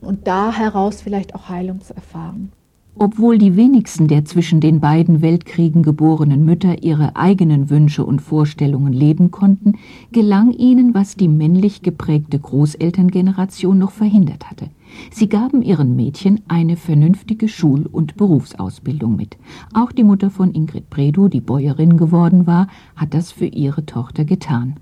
und 0.00 0.26
da 0.26 0.52
heraus 0.52 1.02
vielleicht 1.02 1.34
auch 1.34 1.48
Heilung 1.48 1.80
zu 1.80 1.94
erfahren. 1.94 2.52
Obwohl 3.00 3.38
die 3.38 3.54
wenigsten 3.54 4.08
der 4.08 4.24
zwischen 4.24 4.60
den 4.60 4.80
beiden 4.80 5.22
Weltkriegen 5.22 5.84
geborenen 5.84 6.44
Mütter 6.44 6.82
ihre 6.82 7.14
eigenen 7.14 7.70
Wünsche 7.70 8.04
und 8.04 8.20
Vorstellungen 8.20 8.92
leben 8.92 9.30
konnten, 9.30 9.74
gelang 10.10 10.50
ihnen, 10.50 10.94
was 10.94 11.14
die 11.14 11.28
männlich 11.28 11.82
geprägte 11.82 12.40
Großelterngeneration 12.40 13.78
noch 13.78 13.92
verhindert 13.92 14.50
hatte. 14.50 14.70
Sie 15.12 15.28
gaben 15.28 15.62
ihren 15.62 15.94
Mädchen 15.94 16.40
eine 16.48 16.76
vernünftige 16.76 17.46
Schul- 17.46 17.86
und 17.86 18.16
Berufsausbildung 18.16 19.14
mit. 19.14 19.36
Auch 19.74 19.92
die 19.92 20.02
Mutter 20.02 20.30
von 20.30 20.52
Ingrid 20.52 20.90
Bredow, 20.90 21.28
die 21.28 21.40
Bäuerin 21.40 21.98
geworden 21.98 22.48
war, 22.48 22.66
hat 22.96 23.14
das 23.14 23.30
für 23.30 23.46
ihre 23.46 23.86
Tochter 23.86 24.24
getan. 24.24 24.74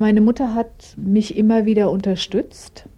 Meine 0.00 0.20
Mutter 0.20 0.52
hat 0.54 0.96
mich 0.96 1.36
immer 1.36 1.64
wieder 1.64 1.92
unterstützt, 1.92 2.88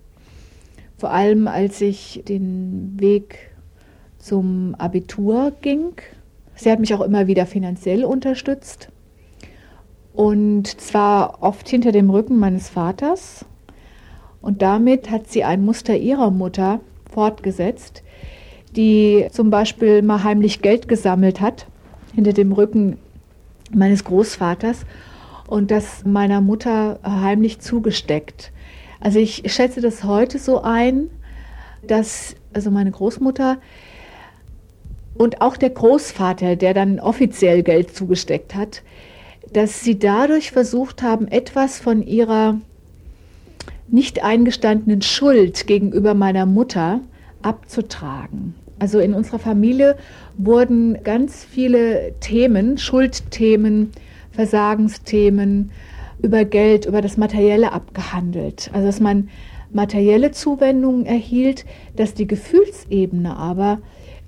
vor 1.03 1.11
allem 1.11 1.49
als 1.49 1.81
ich 1.81 2.23
den 2.29 2.95
Weg 2.97 3.51
zum 4.19 4.77
Abitur 4.79 5.51
ging. 5.61 5.95
Sie 6.55 6.71
hat 6.71 6.79
mich 6.79 6.95
auch 6.95 7.01
immer 7.01 7.27
wieder 7.27 7.45
finanziell 7.45 8.05
unterstützt. 8.05 8.89
Und 10.13 10.81
zwar 10.81 11.43
oft 11.43 11.69
hinter 11.69 11.91
dem 11.91 12.09
Rücken 12.09 12.39
meines 12.39 12.69
Vaters. 12.69 13.45
Und 14.41 14.63
damit 14.63 15.11
hat 15.11 15.27
sie 15.27 15.43
ein 15.43 15.65
Muster 15.65 15.97
ihrer 15.97 16.31
Mutter 16.31 16.79
fortgesetzt, 17.11 18.05
die 18.77 19.27
zum 19.33 19.51
Beispiel 19.51 20.03
mal 20.03 20.23
heimlich 20.23 20.63
Geld 20.63 20.87
gesammelt 20.87 21.41
hat 21.41 21.67
hinter 22.15 22.33
dem 22.33 22.53
Rücken 22.53 22.97
meines 23.75 24.05
Großvaters 24.05 24.87
und 25.49 25.73
das 25.73 26.05
meiner 26.05 26.41
Mutter 26.41 27.01
heimlich 27.03 27.59
zugesteckt. 27.59 28.53
Also 29.03 29.19
ich 29.19 29.43
schätze 29.47 29.81
das 29.81 30.05
heute 30.05 30.39
so 30.39 30.63
ein, 30.63 31.11
dass 31.85 32.37
also 32.53 32.71
meine 32.71 32.93
Großmutter 32.93 33.59
und 35.15 35.41
auch 35.41 35.57
der 35.57 35.71
Großvater, 35.71 36.55
der 36.55 36.73
dann 36.73 37.01
offiziell 37.01 37.65
Geld 37.65 37.95
zugesteckt 37.95 38.55
hat, 38.55 38.83
dass 39.53 39.81
sie 39.81 39.99
dadurch 39.99 40.53
versucht 40.53 41.03
haben, 41.03 41.27
etwas 41.29 41.81
von 41.81 42.07
ihrer 42.07 42.61
nicht 43.89 44.23
eingestandenen 44.23 45.03
Schuld 45.03 45.67
gegenüber 45.67 46.15
meiner 46.15 46.47
Mutter 46.47 47.01
abzutragen. 47.43 48.55
Also 48.79 49.01
in 49.01 49.15
unserer 49.15 49.41
Familie 49.41 49.97
wurden 50.39 51.03
ganz 51.03 51.45
viele 51.45 52.15
Themen, 52.21 52.79
Schuldthemen, 52.79 53.91
Versagensthemen 54.31 55.73
über 56.23 56.45
Geld, 56.45 56.87
über 56.87 57.03
das 57.03 57.17
Materielle 57.17 57.73
abgehandelt. 57.73 58.71
Also 58.73 58.87
dass 58.87 59.01
man 59.01 59.29
materielle 59.73 60.31
Zuwendungen 60.31 61.05
erhielt, 61.05 61.65
dass 61.97 62.15
die 62.15 62.27
Gefühlsebene 62.27 63.37
aber 63.37 63.79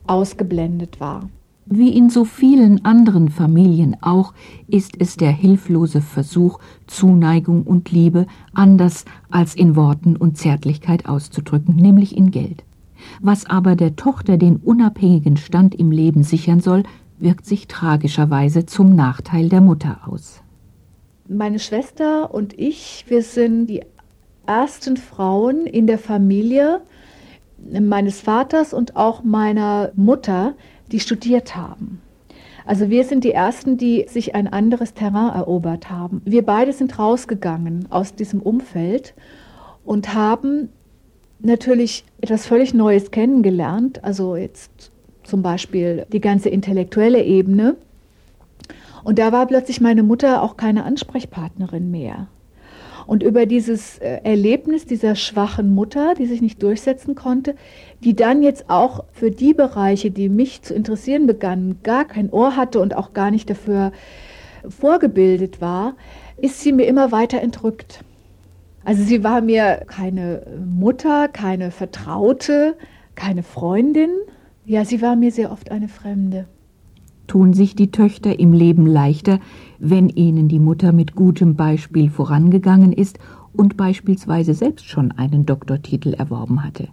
ausgeblendet 0.06 1.00
war. 1.00 1.28
Wie 1.66 1.96
in 1.96 2.10
so 2.10 2.26
vielen 2.26 2.84
anderen 2.84 3.30
Familien 3.30 3.96
auch, 4.02 4.34
ist 4.68 4.96
es 4.98 5.16
der 5.16 5.30
hilflose 5.30 6.02
Versuch, 6.02 6.58
Zuneigung 6.86 7.62
und 7.62 7.90
Liebe 7.90 8.26
anders 8.52 9.06
als 9.30 9.54
in 9.54 9.74
Worten 9.74 10.16
und 10.16 10.36
Zärtlichkeit 10.36 11.06
auszudrücken, 11.06 11.74
nämlich 11.76 12.16
in 12.16 12.30
Geld. 12.30 12.64
Was 13.22 13.46
aber 13.46 13.76
der 13.76 13.96
Tochter 13.96 14.36
den 14.36 14.56
unabhängigen 14.56 15.38
Stand 15.38 15.74
im 15.74 15.90
Leben 15.90 16.22
sichern 16.22 16.60
soll, 16.60 16.82
wirkt 17.18 17.46
sich 17.46 17.66
tragischerweise 17.66 18.66
zum 18.66 18.94
Nachteil 18.94 19.48
der 19.48 19.62
Mutter 19.62 20.00
aus. 20.06 20.43
Meine 21.26 21.58
Schwester 21.58 22.34
und 22.34 22.58
ich, 22.58 23.06
wir 23.08 23.22
sind 23.22 23.66
die 23.66 23.82
ersten 24.46 24.98
Frauen 24.98 25.66
in 25.66 25.86
der 25.86 25.98
Familie, 25.98 26.82
meines 27.80 28.20
Vaters 28.20 28.74
und 28.74 28.94
auch 28.96 29.22
meiner 29.22 29.90
Mutter, 29.94 30.54
die 30.92 31.00
studiert 31.00 31.56
haben. 31.56 32.02
Also 32.66 32.90
wir 32.90 33.04
sind 33.04 33.24
die 33.24 33.32
Ersten, 33.32 33.78
die 33.78 34.06
sich 34.08 34.34
ein 34.34 34.48
anderes 34.48 34.92
Terrain 34.92 35.34
erobert 35.34 35.90
haben. 35.90 36.20
Wir 36.26 36.44
beide 36.44 36.72
sind 36.72 36.98
rausgegangen 36.98 37.86
aus 37.90 38.14
diesem 38.14 38.40
Umfeld 38.40 39.14
und 39.84 40.14
haben 40.14 40.68
natürlich 41.40 42.04
etwas 42.20 42.46
völlig 42.46 42.74
Neues 42.74 43.10
kennengelernt. 43.10 44.04
Also 44.04 44.36
jetzt 44.36 44.92
zum 45.22 45.42
Beispiel 45.42 46.06
die 46.12 46.20
ganze 46.20 46.48
intellektuelle 46.48 47.22
Ebene. 47.22 47.76
Und 49.04 49.18
da 49.18 49.32
war 49.32 49.46
plötzlich 49.46 49.80
meine 49.80 50.02
Mutter 50.02 50.42
auch 50.42 50.56
keine 50.56 50.84
Ansprechpartnerin 50.84 51.90
mehr. 51.90 52.26
Und 53.06 53.22
über 53.22 53.44
dieses 53.44 53.98
äh, 53.98 54.20
Erlebnis 54.24 54.86
dieser 54.86 55.14
schwachen 55.14 55.74
Mutter, 55.74 56.14
die 56.14 56.24
sich 56.24 56.40
nicht 56.40 56.62
durchsetzen 56.62 57.14
konnte, 57.14 57.54
die 58.00 58.16
dann 58.16 58.42
jetzt 58.42 58.70
auch 58.70 59.04
für 59.12 59.30
die 59.30 59.52
Bereiche, 59.52 60.10
die 60.10 60.30
mich 60.30 60.62
zu 60.62 60.74
interessieren 60.74 61.26
begannen, 61.26 61.80
gar 61.82 62.06
kein 62.06 62.30
Ohr 62.30 62.56
hatte 62.56 62.80
und 62.80 62.96
auch 62.96 63.12
gar 63.12 63.30
nicht 63.30 63.50
dafür 63.50 63.92
vorgebildet 64.66 65.60
war, 65.60 65.96
ist 66.38 66.62
sie 66.62 66.72
mir 66.72 66.86
immer 66.86 67.12
weiter 67.12 67.42
entrückt. 67.42 68.00
Also 68.84 69.02
sie 69.02 69.22
war 69.22 69.42
mir 69.42 69.82
keine 69.86 70.46
Mutter, 70.64 71.28
keine 71.28 71.70
Vertraute, 71.70 72.74
keine 73.14 73.42
Freundin. 73.42 74.10
Ja, 74.64 74.86
sie 74.86 75.02
war 75.02 75.14
mir 75.14 75.30
sehr 75.30 75.52
oft 75.52 75.70
eine 75.70 75.88
Fremde 75.88 76.46
tun 77.26 77.54
sich 77.54 77.74
die 77.74 77.90
Töchter 77.90 78.38
im 78.38 78.52
Leben 78.52 78.86
leichter, 78.86 79.38
wenn 79.78 80.08
ihnen 80.08 80.48
die 80.48 80.58
Mutter 80.58 80.92
mit 80.92 81.14
gutem 81.14 81.54
Beispiel 81.54 82.10
vorangegangen 82.10 82.92
ist 82.92 83.18
und 83.52 83.76
beispielsweise 83.76 84.54
selbst 84.54 84.86
schon 84.86 85.12
einen 85.12 85.46
Doktortitel 85.46 86.14
erworben 86.14 86.62
hatte. 86.64 86.88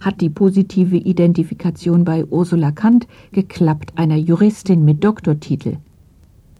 Hat 0.00 0.20
die 0.20 0.30
positive 0.30 0.96
Identifikation 0.96 2.04
bei 2.04 2.24
Ursula 2.24 2.72
Kant 2.72 3.06
geklappt, 3.30 3.92
einer 3.96 4.16
Juristin 4.16 4.84
mit 4.84 5.04
Doktortitel? 5.04 5.76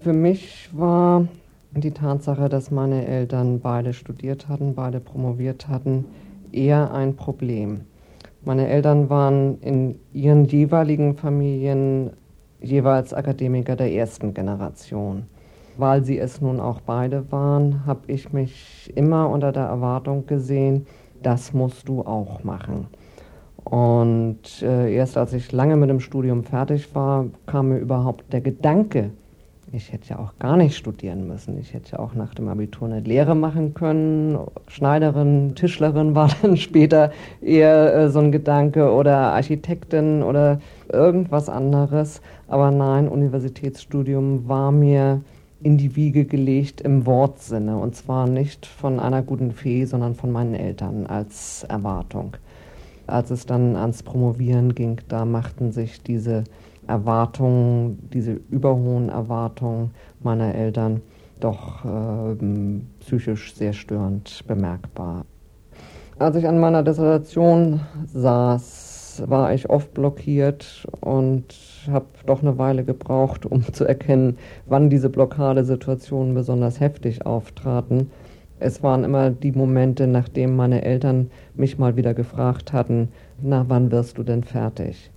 Für 0.00 0.12
mich 0.12 0.68
war 0.72 1.26
die 1.74 1.90
Tatsache, 1.90 2.48
dass 2.48 2.70
meine 2.70 3.06
Eltern 3.06 3.60
beide 3.60 3.92
studiert 3.94 4.48
hatten, 4.48 4.74
beide 4.74 5.00
promoviert 5.00 5.68
hatten, 5.68 6.04
eher 6.52 6.92
ein 6.92 7.16
Problem. 7.16 7.80
Meine 8.44 8.68
Eltern 8.68 9.08
waren 9.08 9.60
in 9.60 9.96
ihren 10.12 10.44
jeweiligen 10.46 11.16
Familien 11.16 12.10
jeweils 12.62 13.12
Akademiker 13.12 13.76
der 13.76 13.92
ersten 13.92 14.34
Generation. 14.34 15.24
Weil 15.76 16.04
sie 16.04 16.18
es 16.18 16.40
nun 16.40 16.60
auch 16.60 16.80
beide 16.80 17.30
waren, 17.32 17.86
habe 17.86 18.00
ich 18.08 18.32
mich 18.32 18.92
immer 18.94 19.30
unter 19.30 19.52
der 19.52 19.64
Erwartung 19.64 20.26
gesehen, 20.26 20.86
das 21.22 21.52
musst 21.52 21.88
du 21.88 22.02
auch 22.02 22.44
machen. 22.44 22.88
Und 23.64 24.62
äh, 24.62 24.92
erst 24.92 25.16
als 25.16 25.32
ich 25.32 25.52
lange 25.52 25.76
mit 25.76 25.88
dem 25.88 26.00
Studium 26.00 26.44
fertig 26.44 26.94
war, 26.94 27.26
kam 27.46 27.68
mir 27.68 27.78
überhaupt 27.78 28.32
der 28.32 28.40
Gedanke, 28.40 29.10
ich 29.74 29.92
hätte 29.92 30.10
ja 30.10 30.18
auch 30.18 30.38
gar 30.38 30.56
nicht 30.56 30.76
studieren 30.76 31.26
müssen. 31.26 31.58
Ich 31.58 31.72
hätte 31.72 31.92
ja 31.92 31.98
auch 31.98 32.14
nach 32.14 32.34
dem 32.34 32.48
Abitur 32.48 32.88
eine 32.88 33.00
Lehre 33.00 33.34
machen 33.34 33.72
können. 33.72 34.38
Schneiderin, 34.68 35.54
Tischlerin 35.54 36.14
war 36.14 36.28
dann 36.42 36.56
später 36.56 37.10
eher 37.40 37.94
äh, 37.94 38.10
so 38.10 38.18
ein 38.18 38.32
Gedanke 38.32 38.92
oder 38.92 39.32
Architektin 39.32 40.22
oder 40.22 40.60
irgendwas 40.92 41.48
anderes. 41.48 42.20
Aber 42.48 42.70
nein, 42.70 43.08
Universitätsstudium 43.08 44.46
war 44.46 44.72
mir 44.72 45.22
in 45.62 45.78
die 45.78 45.96
Wiege 45.96 46.26
gelegt 46.26 46.82
im 46.82 47.06
Wortsinne. 47.06 47.78
Und 47.78 47.96
zwar 47.96 48.28
nicht 48.28 48.66
von 48.66 49.00
einer 49.00 49.22
guten 49.22 49.52
Fee, 49.52 49.86
sondern 49.86 50.14
von 50.14 50.32
meinen 50.32 50.54
Eltern 50.54 51.06
als 51.06 51.64
Erwartung. 51.64 52.36
Als 53.06 53.30
es 53.30 53.46
dann 53.46 53.76
ans 53.76 54.02
Promovieren 54.02 54.74
ging, 54.74 55.00
da 55.08 55.24
machten 55.24 55.72
sich 55.72 56.02
diese 56.02 56.44
Erwartungen, 56.86 58.08
diese 58.12 58.40
überhohen 58.50 59.08
Erwartungen 59.08 59.90
meiner 60.22 60.54
Eltern 60.54 61.00
doch 61.40 61.84
äh, 61.84 62.36
psychisch 63.00 63.54
sehr 63.54 63.72
störend 63.72 64.44
bemerkbar. 64.46 65.24
Als 66.18 66.36
ich 66.36 66.46
an 66.46 66.60
meiner 66.60 66.82
Dissertation 66.82 67.80
saß, 68.06 69.24
war 69.26 69.52
ich 69.52 69.68
oft 69.68 69.92
blockiert 69.94 70.86
und 71.00 71.44
habe 71.90 72.06
doch 72.26 72.42
eine 72.42 72.58
Weile 72.58 72.84
gebraucht, 72.84 73.44
um 73.44 73.72
zu 73.72 73.84
erkennen, 73.84 74.38
wann 74.66 74.90
diese 74.90 75.10
Blockadesituationen 75.10 76.34
besonders 76.34 76.80
heftig 76.80 77.26
auftraten. 77.26 78.10
Es 78.60 78.82
waren 78.82 79.04
immer 79.04 79.30
die 79.30 79.52
Momente, 79.52 80.06
nachdem 80.06 80.54
meine 80.54 80.84
Eltern 80.84 81.30
mich 81.54 81.78
mal 81.78 81.96
wieder 81.96 82.14
gefragt 82.14 82.72
hatten, 82.72 83.08
na, 83.42 83.64
wann 83.68 83.90
wirst 83.90 84.18
du 84.18 84.22
denn 84.22 84.44
fertig? 84.44 85.10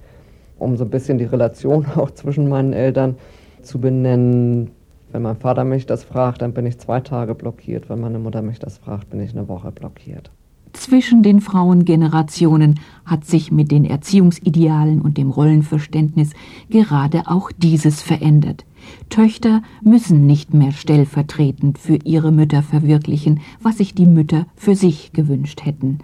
Um 0.58 0.78
so 0.78 0.84
ein 0.84 0.90
bisschen 0.90 1.18
die 1.18 1.26
Relation 1.26 1.86
auch 1.96 2.12
zwischen 2.12 2.50
meinen 2.50 2.74
Eltern 2.74 3.16
zu 3.62 3.80
benennen. 3.80 4.72
Wenn 5.12 5.22
mein 5.22 5.38
Vater 5.38 5.64
mich 5.64 5.86
das 5.86 6.04
fragt, 6.04 6.42
dann 6.42 6.54
bin 6.54 6.66
ich 6.66 6.78
zwei 6.80 7.00
Tage 7.00 7.36
blockiert. 7.36 7.90
Wenn 7.90 8.02
meine 8.02 8.20
Mutter 8.20 8.42
mich 8.42 8.60
das 8.60 8.78
fragt, 8.78 9.10
bin 9.10 9.20
ich 9.22 9.32
eine 9.32 9.48
Woche 9.48 9.72
blockiert. 9.72 10.32
Zwischen 10.76 11.24
den 11.24 11.40
Frauengenerationen 11.40 12.82
hat 13.06 13.24
sich 13.24 13.50
mit 13.50 13.72
den 13.72 13.86
Erziehungsidealen 13.86 15.02
und 15.02 15.18
dem 15.18 15.30
Rollenverständnis 15.30 16.32
gerade 16.70 17.24
auch 17.28 17.50
dieses 17.58 18.02
verändert. 18.02 18.66
Töchter 19.10 19.62
müssen 19.82 20.28
nicht 20.28 20.54
mehr 20.54 20.74
stellvertretend 20.74 21.78
für 21.80 21.96
ihre 22.04 22.34
Mütter 22.34 22.62
verwirklichen, 22.62 23.40
was 23.62 23.78
sich 23.78 23.96
die 23.96 24.06
Mütter 24.06 24.48
für 24.58 24.76
sich 24.76 25.14
gewünscht 25.14 25.66
hätten. 25.66 26.00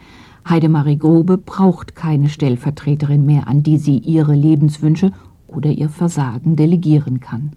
Heidemarie 0.47 0.97
Grobe 0.97 1.37
braucht 1.37 1.95
keine 1.95 2.29
Stellvertreterin 2.29 3.25
mehr, 3.25 3.47
an 3.47 3.63
die 3.63 3.77
sie 3.77 3.97
ihre 3.97 4.33
Lebenswünsche 4.33 5.11
oder 5.47 5.69
ihr 5.69 5.89
Versagen 5.89 6.55
delegieren 6.55 7.19
kann. 7.19 7.51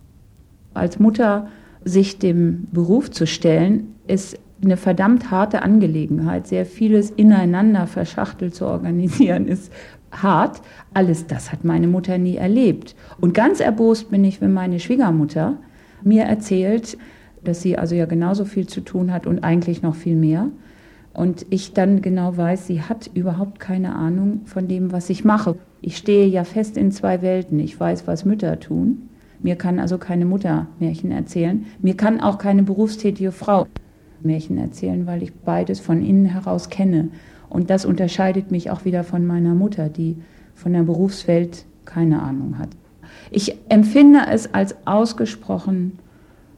Als 0.75 0.99
Mutter 0.99 1.49
sich 1.85 2.19
dem 2.19 2.67
Beruf 2.73 3.11
zu 3.11 3.27
stellen, 3.27 3.95
ist 4.07 4.39
eine 4.63 4.77
verdammt 4.77 5.31
harte 5.31 5.63
Angelegenheit. 5.63 6.47
Sehr 6.47 6.67
vieles 6.67 7.11
ineinander 7.11 7.87
verschachtelt 7.87 8.55
zu 8.55 8.67
organisieren 8.67 9.47
ist 9.47 9.73
hart. 10.11 10.63
Alles 10.93 11.27
das 11.27 11.53
hat 11.53 11.65
meine 11.65 11.89
Mutter 11.89 12.19
nie 12.19 12.37
erlebt. 12.37 12.95
Und 13.21 13.35
ganz 13.35 13.61
erbost 13.61 14.11
bin 14.11 14.25
ich, 14.25 14.41
wenn 14.41 14.53
meine 14.53 14.81
Schwiegermutter 14.81 15.59
mir 16.03 16.25
erzählt, 16.25 16.97
dass 17.43 17.63
sie 17.63 17.77
also 17.77 17.95
ja 17.95 18.07
genauso 18.07 18.45
viel 18.45 18.67
zu 18.67 18.81
tun 18.81 19.13
hat 19.13 19.27
und 19.27 19.45
eigentlich 19.45 19.83
noch 19.83 19.95
viel 19.95 20.17
mehr. 20.17 20.49
Und 21.15 21.47
ich 21.51 21.73
dann 21.73 22.03
genau 22.03 22.37
weiß, 22.37 22.67
sie 22.67 22.83
hat 22.83 23.09
überhaupt 23.15 23.61
keine 23.61 23.95
Ahnung 23.95 24.41
von 24.47 24.67
dem, 24.67 24.91
was 24.91 25.09
ich 25.11 25.25
mache. 25.25 25.57
Ich 25.81 25.97
stehe 25.97 26.27
ja 26.27 26.43
fest 26.43 26.77
in 26.77 26.91
zwei 26.91 27.23
Welten. 27.23 27.61
Ich 27.61 27.79
weiß, 27.79 28.07
was 28.07 28.25
Mütter 28.25 28.59
tun. 28.59 29.09
Mir 29.41 29.57
kann 29.57 29.79
also 29.79 29.97
keine 29.97 30.25
Mutter 30.25 30.67
Märchen 30.81 31.13
erzählen. 31.13 31.67
Mir 31.81 31.97
kann 31.97 32.21
auch 32.21 32.39
keine 32.39 32.65
berufstätige 32.65 33.31
Frau 33.31 33.67
Märchen 34.23 34.59
erzählen, 34.59 35.07
weil 35.07 35.23
ich 35.23 35.33
beides 35.33 35.81
von 35.81 36.05
innen 36.05 36.25
heraus 36.25 36.69
kenne. 36.69 37.11
Und 37.49 37.71
das 37.71 37.85
unterscheidet 37.85 38.51
mich 38.51 38.71
auch 38.71 38.85
wieder 38.85 39.05
von 39.05 39.25
meiner 39.25 39.55
Mutter, 39.55 39.89
die 39.89 40.17
von 40.55 40.73
der 40.73 40.83
Berufswelt 40.83 41.65
keine 41.85 42.23
Ahnung 42.23 42.59
hat. 42.59 42.71
Ich 43.31 43.57
empfinde 43.69 44.21
es 44.31 44.53
als 44.53 44.75
ausgesprochen 44.87 45.99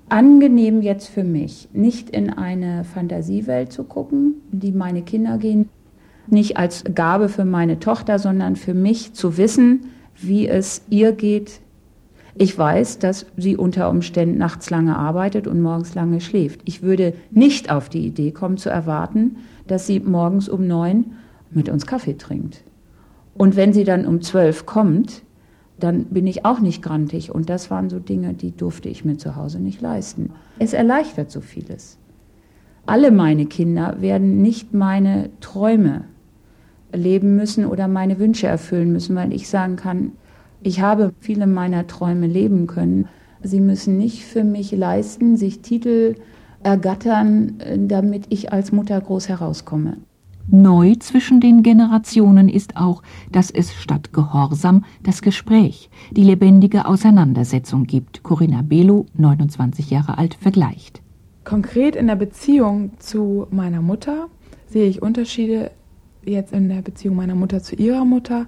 angenehm 0.09 0.83
jetzt 0.83 1.09
für 1.09 1.25
mich, 1.25 1.69
nicht 1.73 2.11
in 2.11 2.31
eine 2.31 2.85
Fantasiewelt 2.85 3.73
zu 3.73 3.85
gucken, 3.85 4.35
die 4.53 4.73
meine 4.73 5.03
Kinder 5.03 5.39
gehen, 5.39 5.69
nicht 6.29 6.57
als 6.57 6.85
Gabe 6.95 7.29
für 7.29 7.45
meine 7.45 7.79
Tochter, 7.79 8.19
sondern 8.19 8.57
für 8.57 8.75
mich 8.75 9.15
zu 9.15 9.37
wissen, 9.37 9.87
wie 10.17 10.49
es 10.49 10.83
ihr 10.91 11.13
geht. 11.13 11.61
Ich 12.39 12.57
weiß, 12.57 12.99
dass 12.99 13.27
sie 13.37 13.57
unter 13.57 13.89
Umständen 13.89 14.39
nachts 14.39 14.71
lange 14.71 14.97
arbeitet 14.97 15.47
und 15.47 15.63
morgens 15.63 15.95
lange 15.95 16.21
schläft. 16.21 16.61
Ich 16.65 16.83
würde 16.83 17.15
nicht 17.31 17.71
auf 17.71 17.89
die 17.89 18.07
Idee 18.07 18.33
kommen 18.33 18.59
zu 18.59 18.69
erwarten, 18.69 19.37
dass 19.67 19.87
sie 19.87 20.01
morgens 20.01 20.49
um 20.49 20.67
neun 20.67 21.13
mit 21.51 21.69
uns 21.69 21.87
Kaffee 21.87 22.17
trinkt. 22.17 22.63
Und 23.35 23.57
wenn 23.57 23.73
sie 23.73 23.85
dann 23.85 24.07
um 24.07 24.21
zwölf 24.21 24.67
kommt, 24.67 25.23
dann 25.78 26.04
bin 26.06 26.26
ich 26.26 26.45
auch 26.45 26.61
nicht 26.61 26.83
grantig. 26.83 27.35
Und 27.35 27.50
das 27.50 27.71
waren 27.71 27.90
so 27.90 27.99
Dinge, 27.99 28.35
die 28.35 28.56
durfte 28.56 28.88
ich 28.88 29.04
mir 29.04 29.16
zu 29.16 29.37
Hause 29.37 29.61
nicht 29.61 29.80
leisten. 29.80 30.30
Es 30.59 30.73
erleichtert 30.73 31.30
so 31.30 31.40
vieles. 31.40 31.99
Alle 32.87 33.11
meine 33.11 33.47
Kinder 33.47 33.97
werden 34.00 34.42
nicht 34.42 34.73
meine 34.73 35.30
Träume 35.40 36.04
leben 36.92 37.37
müssen 37.37 37.66
oder 37.66 37.88
meine 37.88 38.18
Wünsche 38.18 38.47
erfüllen 38.47 38.92
müssen, 38.92 39.16
weil 39.16 39.33
ich 39.33 39.49
sagen 39.49 39.76
kann, 39.76 40.12
ich 40.62 40.80
habe 40.80 41.12
viele 41.21 41.47
meiner 41.47 41.87
Träume 41.87 42.26
leben 42.26 42.66
können. 42.66 43.09
Sie 43.42 43.61
müssen 43.61 43.99
nicht 43.99 44.25
für 44.25 44.45
mich 44.45 44.73
leisten, 44.73 45.37
sich 45.37 45.61
Titel 45.61 46.14
ergattern, 46.62 47.61
damit 47.76 48.26
ich 48.30 48.52
als 48.52 48.73
Mutter 48.73 49.00
groß 49.00 49.28
herauskomme. 49.28 49.99
Neu 50.49 50.95
zwischen 51.00 51.41
den 51.41 51.65
Generationen 51.65 52.49
ist 52.49 52.76
auch, 52.76 53.03
dass 53.33 53.50
es 53.50 53.75
statt 53.75 54.12
Gehorsam 54.12 54.85
das 55.02 55.21
Gespräch, 55.21 55.91
die 56.13 56.23
lebendige 56.23 56.87
Auseinandersetzung 56.87 57.85
gibt. 57.85 58.23
Corinna 58.23 58.63
Belo, 58.63 59.06
29 59.15 59.91
Jahre 59.91 60.19
alt, 60.19 60.35
vergleicht. 60.35 61.02
Konkret 61.43 61.97
in 61.97 62.06
der 62.06 62.15
Beziehung 62.15 62.93
zu 62.99 63.49
meiner 63.50 63.82
Mutter 63.82 64.28
sehe 64.69 64.89
ich 64.89 65.02
Unterschiede 65.02 65.73
jetzt 66.25 66.52
in 66.52 66.69
der 66.69 66.82
Beziehung 66.82 67.17
meiner 67.17 67.35
Mutter 67.35 67.63
zu 67.63 67.75
ihrer 67.75 68.04
Mutter, 68.04 68.47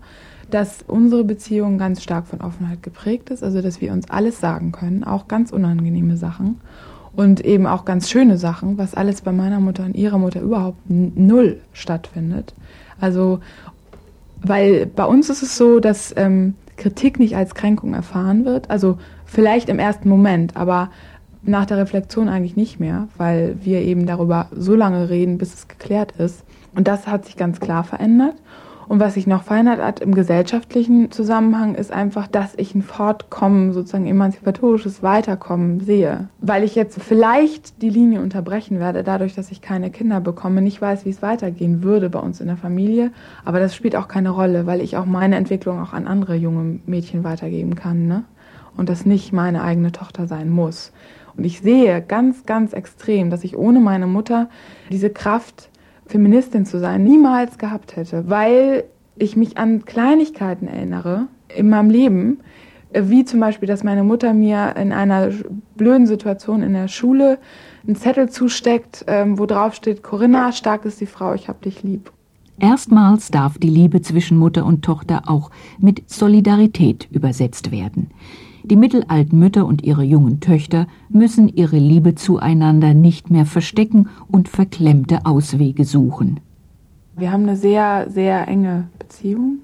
dass 0.50 0.84
unsere 0.87 1.24
Beziehung 1.24 1.78
ganz 1.78 2.02
stark 2.02 2.26
von 2.26 2.40
Offenheit 2.40 2.82
geprägt 2.82 3.30
ist, 3.30 3.42
also 3.42 3.61
dass 3.61 3.80
wir 3.80 3.92
uns 3.92 4.08
alles 4.08 4.40
sagen 4.40 4.72
können, 4.72 5.04
auch 5.04 5.28
ganz 5.28 5.52
unangenehme 5.52 6.16
Sachen 6.16 6.61
und 7.18 7.44
eben 7.44 7.66
auch 7.66 7.85
ganz 7.85 8.09
schöne 8.09 8.38
Sachen, 8.38 8.78
was 8.78 8.94
alles 8.94 9.22
bei 9.22 9.33
meiner 9.33 9.59
Mutter 9.59 9.85
und 9.85 9.96
ihrer 9.96 10.18
Mutter 10.18 10.40
überhaupt 10.40 10.78
null 10.88 11.59
stattfindet. 11.72 12.54
Also, 13.00 13.40
weil 14.40 14.87
bei 14.87 15.04
uns 15.04 15.28
ist 15.28 15.42
es 15.42 15.57
so, 15.57 15.81
dass 15.81 16.14
ähm, 16.16 16.54
Kritik 16.76 17.18
nicht 17.18 17.35
als 17.35 17.57
Kränkung 17.57 17.92
erfahren 17.92 18.44
wird, 18.44 18.70
also 18.70 18.98
vielleicht 19.24 19.68
im 19.68 19.81
ersten 19.81 20.09
Moment, 20.09 20.57
aber 20.57 20.90
nach 21.42 21.66
der 21.66 21.78
Reflexion 21.78 22.28
eigentlich 22.28 22.54
nicht 22.54 22.78
mehr, 22.78 23.09
weil 23.16 23.57
wir 23.64 23.81
eben 23.81 24.07
darüber 24.07 24.46
so 24.52 24.76
lange 24.76 25.11
reden, 25.11 25.38
bis 25.38 25.54
es 25.54 25.66
geklärt 25.66 26.12
ist. 26.18 26.44
Und 26.76 26.87
das 26.87 27.09
hat 27.09 27.24
sich 27.24 27.37
ganz 27.37 27.59
klar 27.59 27.83
verändert. 27.83 28.37
Und 28.88 29.01
was 29.01 29.14
sich 29.14 29.27
noch 29.27 29.42
verändert 29.42 29.83
hat 29.83 30.01
im 30.01 30.14
gesellschaftlichen 30.14 31.11
Zusammenhang, 31.11 31.74
ist 31.74 31.92
einfach, 31.92 32.27
dass 32.27 32.55
ich 32.57 32.74
ein 32.74 32.81
Fortkommen, 32.81 33.74
sozusagen 33.74 34.07
emanzipatorisches 34.07 35.03
Weiterkommen 35.03 35.81
sehe. 35.81 36.29
Weil 36.40 36.64
ich 36.64 36.74
jetzt 36.74 36.98
vielleicht 37.03 37.83
die 37.83 37.90
Linie 37.90 38.22
unterbrechen 38.22 38.81
werde, 38.81 39.05
dadurch, 39.05 39.35
dass 39.35 39.51
ich 39.51 39.61
keine 39.61 39.90
Kinder 39.90 40.22
bekomme, 40.22 40.62
nicht 40.62 40.81
weiß, 40.81 41.05
wie 41.05 41.11
es 41.11 41.20
weitergehen 41.20 41.83
würde 41.83 42.09
bei 42.09 42.18
uns 42.18 42.40
in 42.40 42.46
der 42.46 42.57
Familie. 42.57 43.12
Aber 43.44 43.61
das 43.61 43.74
spielt 43.74 43.94
auch 43.94 44.09
keine 44.09 44.31
Rolle, 44.31 44.64
weil 44.64 44.81
ich 44.81 44.96
auch 44.96 45.05
meine 45.07 45.37
Entwicklung 45.37 45.81
auch 45.83 45.92
an 45.92 46.07
andere 46.07 46.35
junge 46.35 46.81
Mädchen 46.87 47.24
weitergeben 47.24 47.74
kann. 47.74 48.07
Ne? 48.07 48.24
Und 48.74 48.88
das 48.88 49.05
nicht 49.05 49.35
meine 49.35 49.62
eigene 49.62 49.92
Tochter 49.92 50.27
sein 50.27 50.48
muss. 50.48 50.92
Und 51.37 51.44
ich 51.44 51.61
sehe 51.61 52.01
ganz, 52.01 52.46
ganz 52.46 52.72
extrem, 52.72 53.29
dass 53.29 53.44
ich 53.44 53.55
ohne 53.55 53.81
meine 53.81 54.07
Mutter 54.07 54.48
diese 54.90 55.11
Kraft 55.11 55.68
Feministin 56.08 56.66
zu 56.66 56.80
sein, 56.80 57.04
niemals 57.04 57.58
gehabt 57.58 57.96
hätte, 57.96 58.28
weil 58.28 58.84
ich 59.16 59.36
mich 59.36 59.58
an 59.58 59.84
Kleinigkeiten 59.84 60.66
erinnere 60.66 61.28
in 61.54 61.68
meinem 61.68 61.90
Leben, 61.90 62.38
wie 62.92 63.24
zum 63.24 63.40
Beispiel, 63.40 63.68
dass 63.68 63.84
meine 63.84 64.02
Mutter 64.02 64.32
mir 64.32 64.74
in 64.76 64.92
einer 64.92 65.30
blöden 65.76 66.06
Situation 66.06 66.62
in 66.62 66.72
der 66.72 66.88
Schule 66.88 67.38
einen 67.86 67.96
Zettel 67.96 68.30
zusteckt, 68.30 69.04
ähm, 69.06 69.38
wo 69.38 69.46
drauf 69.46 69.74
steht, 69.74 70.02
Corinna, 70.02 70.52
stark 70.52 70.84
ist 70.84 71.00
die 71.00 71.06
Frau, 71.06 71.34
ich 71.34 71.48
hab 71.48 71.60
dich 71.62 71.82
lieb. 71.82 72.10
Erstmals 72.58 73.30
darf 73.30 73.58
die 73.58 73.70
Liebe 73.70 74.00
zwischen 74.00 74.36
Mutter 74.36 74.64
und 74.64 74.82
Tochter 74.82 75.22
auch 75.26 75.50
mit 75.78 76.10
Solidarität 76.10 77.08
übersetzt 77.12 77.70
werden. 77.70 78.10
Die 78.70 78.76
mittelalten 78.76 79.38
Mütter 79.38 79.64
und 79.64 79.83
ihre 79.83 80.02
jungen 80.02 80.40
Töchter 80.40 80.88
müssen 81.09 81.48
ihre 81.48 81.78
Liebe 81.78 82.14
zueinander 82.14 82.92
nicht 82.92 83.31
mehr 83.31 83.46
verstecken 83.46 84.11
und 84.31 84.50
verklemmte 84.50 85.24
Auswege 85.24 85.87
suchen. 85.87 86.40
Wir 87.16 87.33
haben 87.33 87.44
eine 87.44 87.57
sehr, 87.57 88.11
sehr 88.11 88.46
enge 88.46 88.88
Beziehung 88.98 89.61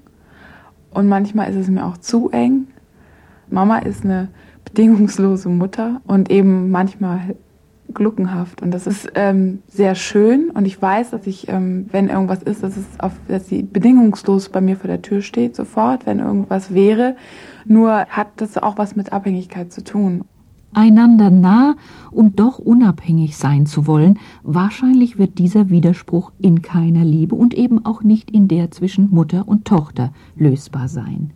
und 0.89 1.07
manchmal 1.07 1.51
ist 1.51 1.55
es 1.55 1.67
mir 1.67 1.85
auch 1.85 1.97
zu 1.97 2.31
eng. 2.31 2.65
Mama 3.47 3.77
ist 3.77 4.03
eine 4.03 4.29
bedingungslose 4.63 5.49
Mutter 5.49 6.01
und 6.07 6.31
eben 6.31 6.71
manchmal 6.71 7.35
gluckenhaft. 7.93 8.63
Und 8.63 8.71
das 8.71 8.87
ist 8.87 9.11
ähm, 9.13 9.61
sehr 9.67 9.93
schön. 9.93 10.49
Und 10.49 10.65
ich 10.65 10.81
weiß, 10.81 11.11
dass 11.11 11.27
ich, 11.27 11.47
ähm, 11.47 11.87
wenn 11.91 12.09
irgendwas 12.09 12.41
ist, 12.41 12.63
dass, 12.63 12.75
es 12.75 12.85
auf, 12.99 13.13
dass 13.27 13.47
sie 13.47 13.61
bedingungslos 13.61 14.49
bei 14.49 14.61
mir 14.61 14.77
vor 14.77 14.87
der 14.87 15.03
Tür 15.03 15.21
steht, 15.21 15.55
sofort, 15.55 16.07
wenn 16.07 16.19
irgendwas 16.19 16.73
wäre. 16.73 17.15
Nur 17.65 18.05
hat 18.05 18.27
das 18.37 18.57
auch 18.57 18.77
was 18.77 18.95
mit 18.95 19.11
Abhängigkeit 19.11 19.73
zu 19.73 19.83
tun. 19.83 20.23
Einander 20.73 21.29
nah 21.29 21.75
und 22.11 22.39
doch 22.39 22.59
unabhängig 22.59 23.37
sein 23.37 23.65
zu 23.65 23.87
wollen, 23.87 24.19
wahrscheinlich 24.43 25.17
wird 25.17 25.39
dieser 25.39 25.69
Widerspruch 25.69 26.31
in 26.37 26.61
keiner 26.61 27.05
Liebe 27.05 27.35
und 27.35 27.53
eben 27.53 27.85
auch 27.85 28.03
nicht 28.03 28.29
in 28.29 28.49
der 28.49 28.71
zwischen 28.71 29.09
Mutter 29.09 29.47
und 29.47 29.65
Tochter 29.65 30.11
lösbar 30.35 30.89
sein. 30.89 31.31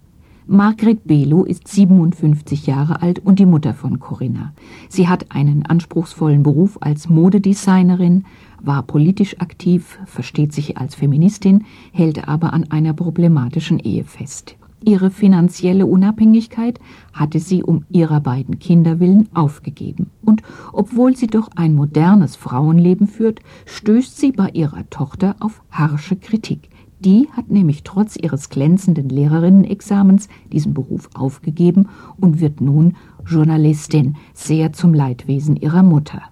Margret 0.45 1.05
Belo 1.05 1.43
ist 1.43 1.67
57 1.67 2.65
Jahre 2.65 3.03
alt 3.03 3.19
und 3.19 3.37
die 3.37 3.45
Mutter 3.45 3.75
von 3.75 3.99
Corinna. 3.99 4.51
Sie 4.89 5.07
hat 5.07 5.27
einen 5.29 5.65
anspruchsvollen 5.65 6.41
Beruf 6.41 6.79
als 6.81 7.07
Modedesignerin, 7.07 8.25
war 8.59 8.81
politisch 8.81 9.39
aktiv, 9.39 9.99
versteht 10.05 10.51
sich 10.51 10.77
als 10.77 10.95
Feministin, 10.95 11.65
hält 11.93 12.27
aber 12.27 12.51
an 12.51 12.65
einer 12.71 12.93
problematischen 12.93 13.77
Ehe 13.77 14.03
fest. 14.03 14.57
Ihre 14.83 15.11
finanzielle 15.11 15.85
Unabhängigkeit 15.85 16.79
hatte 17.13 17.39
sie 17.39 17.63
um 17.63 17.85
ihrer 17.89 18.21
beiden 18.21 18.59
Kinder 18.59 18.99
willen 18.99 19.27
aufgegeben. 19.33 20.09
Und 20.23 20.41
obwohl 20.71 21.15
sie 21.15 21.27
doch 21.27 21.49
ein 21.55 21.75
modernes 21.75 22.35
Frauenleben 22.35 23.07
führt, 23.07 23.41
stößt 23.65 24.17
sie 24.17 24.31
bei 24.31 24.49
ihrer 24.49 24.89
Tochter 24.89 25.35
auf 25.39 25.61
harsche 25.69 26.15
Kritik. 26.15 26.69
Die 26.99 27.29
hat 27.31 27.49
nämlich 27.49 27.83
trotz 27.83 28.17
ihres 28.17 28.49
glänzenden 28.49 29.07
Lehrerinnenexamens 29.07 30.27
diesen 30.51 30.73
Beruf 30.73 31.09
aufgegeben 31.13 31.87
und 32.17 32.41
wird 32.41 32.59
nun 32.59 32.95
Journalistin, 33.25 34.17
sehr 34.33 34.73
zum 34.73 34.93
Leidwesen 34.93 35.55
ihrer 35.55 35.83
Mutter. 35.83 36.23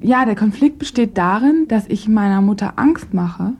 Ja, 0.00 0.24
der 0.24 0.34
Konflikt 0.34 0.78
besteht 0.78 1.16
darin, 1.16 1.66
dass 1.68 1.86
ich 1.86 2.08
meiner 2.08 2.42
Mutter 2.42 2.74
Angst 2.76 3.14
mache, 3.14 3.52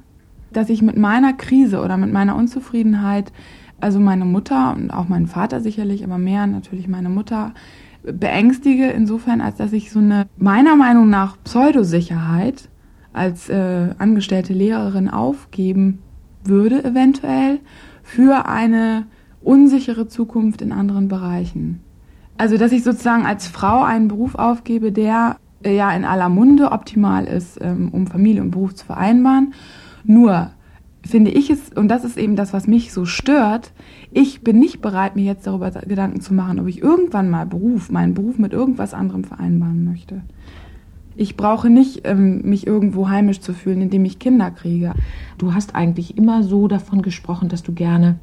dass 0.52 0.68
ich 0.68 0.82
mit 0.82 0.96
meiner 0.96 1.32
Krise 1.32 1.80
oder 1.80 1.96
mit 1.96 2.12
meiner 2.12 2.34
Unzufriedenheit, 2.34 3.32
also 3.80 4.00
meine 4.00 4.24
Mutter 4.24 4.74
und 4.76 4.90
auch 4.90 5.08
meinen 5.08 5.26
Vater 5.26 5.60
sicherlich, 5.60 6.04
aber 6.04 6.18
mehr 6.18 6.46
natürlich 6.46 6.88
meine 6.88 7.08
Mutter, 7.08 7.52
beängstige 8.02 8.86
insofern, 8.90 9.40
als 9.40 9.56
dass 9.56 9.72
ich 9.72 9.90
so 9.90 9.98
eine 9.98 10.26
meiner 10.36 10.76
Meinung 10.76 11.10
nach 11.10 11.36
Pseudosicherheit 11.42 12.68
als 13.12 13.48
äh, 13.48 13.94
angestellte 13.98 14.52
Lehrerin 14.52 15.08
aufgeben 15.08 16.02
würde, 16.44 16.84
eventuell, 16.84 17.60
für 18.02 18.46
eine 18.46 19.06
unsichere 19.42 20.06
Zukunft 20.06 20.62
in 20.62 20.72
anderen 20.72 21.08
Bereichen. 21.08 21.80
Also, 22.38 22.58
dass 22.58 22.72
ich 22.72 22.84
sozusagen 22.84 23.24
als 23.24 23.48
Frau 23.48 23.82
einen 23.82 24.08
Beruf 24.08 24.34
aufgebe, 24.34 24.92
der 24.92 25.36
äh, 25.64 25.74
ja 25.74 25.90
in 25.92 26.04
aller 26.04 26.28
Munde 26.28 26.72
optimal 26.72 27.24
ist, 27.24 27.58
ähm, 27.60 27.88
um 27.92 28.06
Familie 28.06 28.42
und 28.42 28.50
Beruf 28.50 28.74
zu 28.74 28.84
vereinbaren. 28.84 29.54
Nur 30.04 30.50
finde 31.06 31.30
ich 31.30 31.50
es, 31.50 31.70
und 31.74 31.88
das 31.88 32.04
ist 32.04 32.16
eben 32.16 32.36
das, 32.36 32.52
was 32.52 32.66
mich 32.66 32.92
so 32.92 33.04
stört, 33.04 33.72
ich 34.10 34.42
bin 34.42 34.58
nicht 34.58 34.80
bereit, 34.80 35.16
mir 35.16 35.24
jetzt 35.24 35.46
darüber 35.46 35.70
Gedanken 35.70 36.20
zu 36.20 36.34
machen, 36.34 36.60
ob 36.60 36.66
ich 36.66 36.82
irgendwann 36.82 37.30
mal 37.30 37.46
Beruf, 37.46 37.90
meinen 37.90 38.14
Beruf 38.14 38.38
mit 38.38 38.52
irgendwas 38.52 38.94
anderem 38.94 39.24
vereinbaren 39.24 39.84
möchte. 39.84 40.22
Ich 41.16 41.36
brauche 41.36 41.70
nicht, 41.70 42.02
ähm, 42.04 42.42
mich 42.42 42.66
irgendwo 42.66 43.08
heimisch 43.08 43.40
zu 43.40 43.54
fühlen, 43.54 43.80
indem 43.80 44.04
ich 44.04 44.18
Kinder 44.18 44.50
kriege. 44.50 44.92
Du 45.38 45.54
hast 45.54 45.74
eigentlich 45.74 46.18
immer 46.18 46.42
so 46.42 46.68
davon 46.68 47.00
gesprochen, 47.00 47.48
dass 47.48 47.62
du 47.62 47.72
gerne 47.72 48.18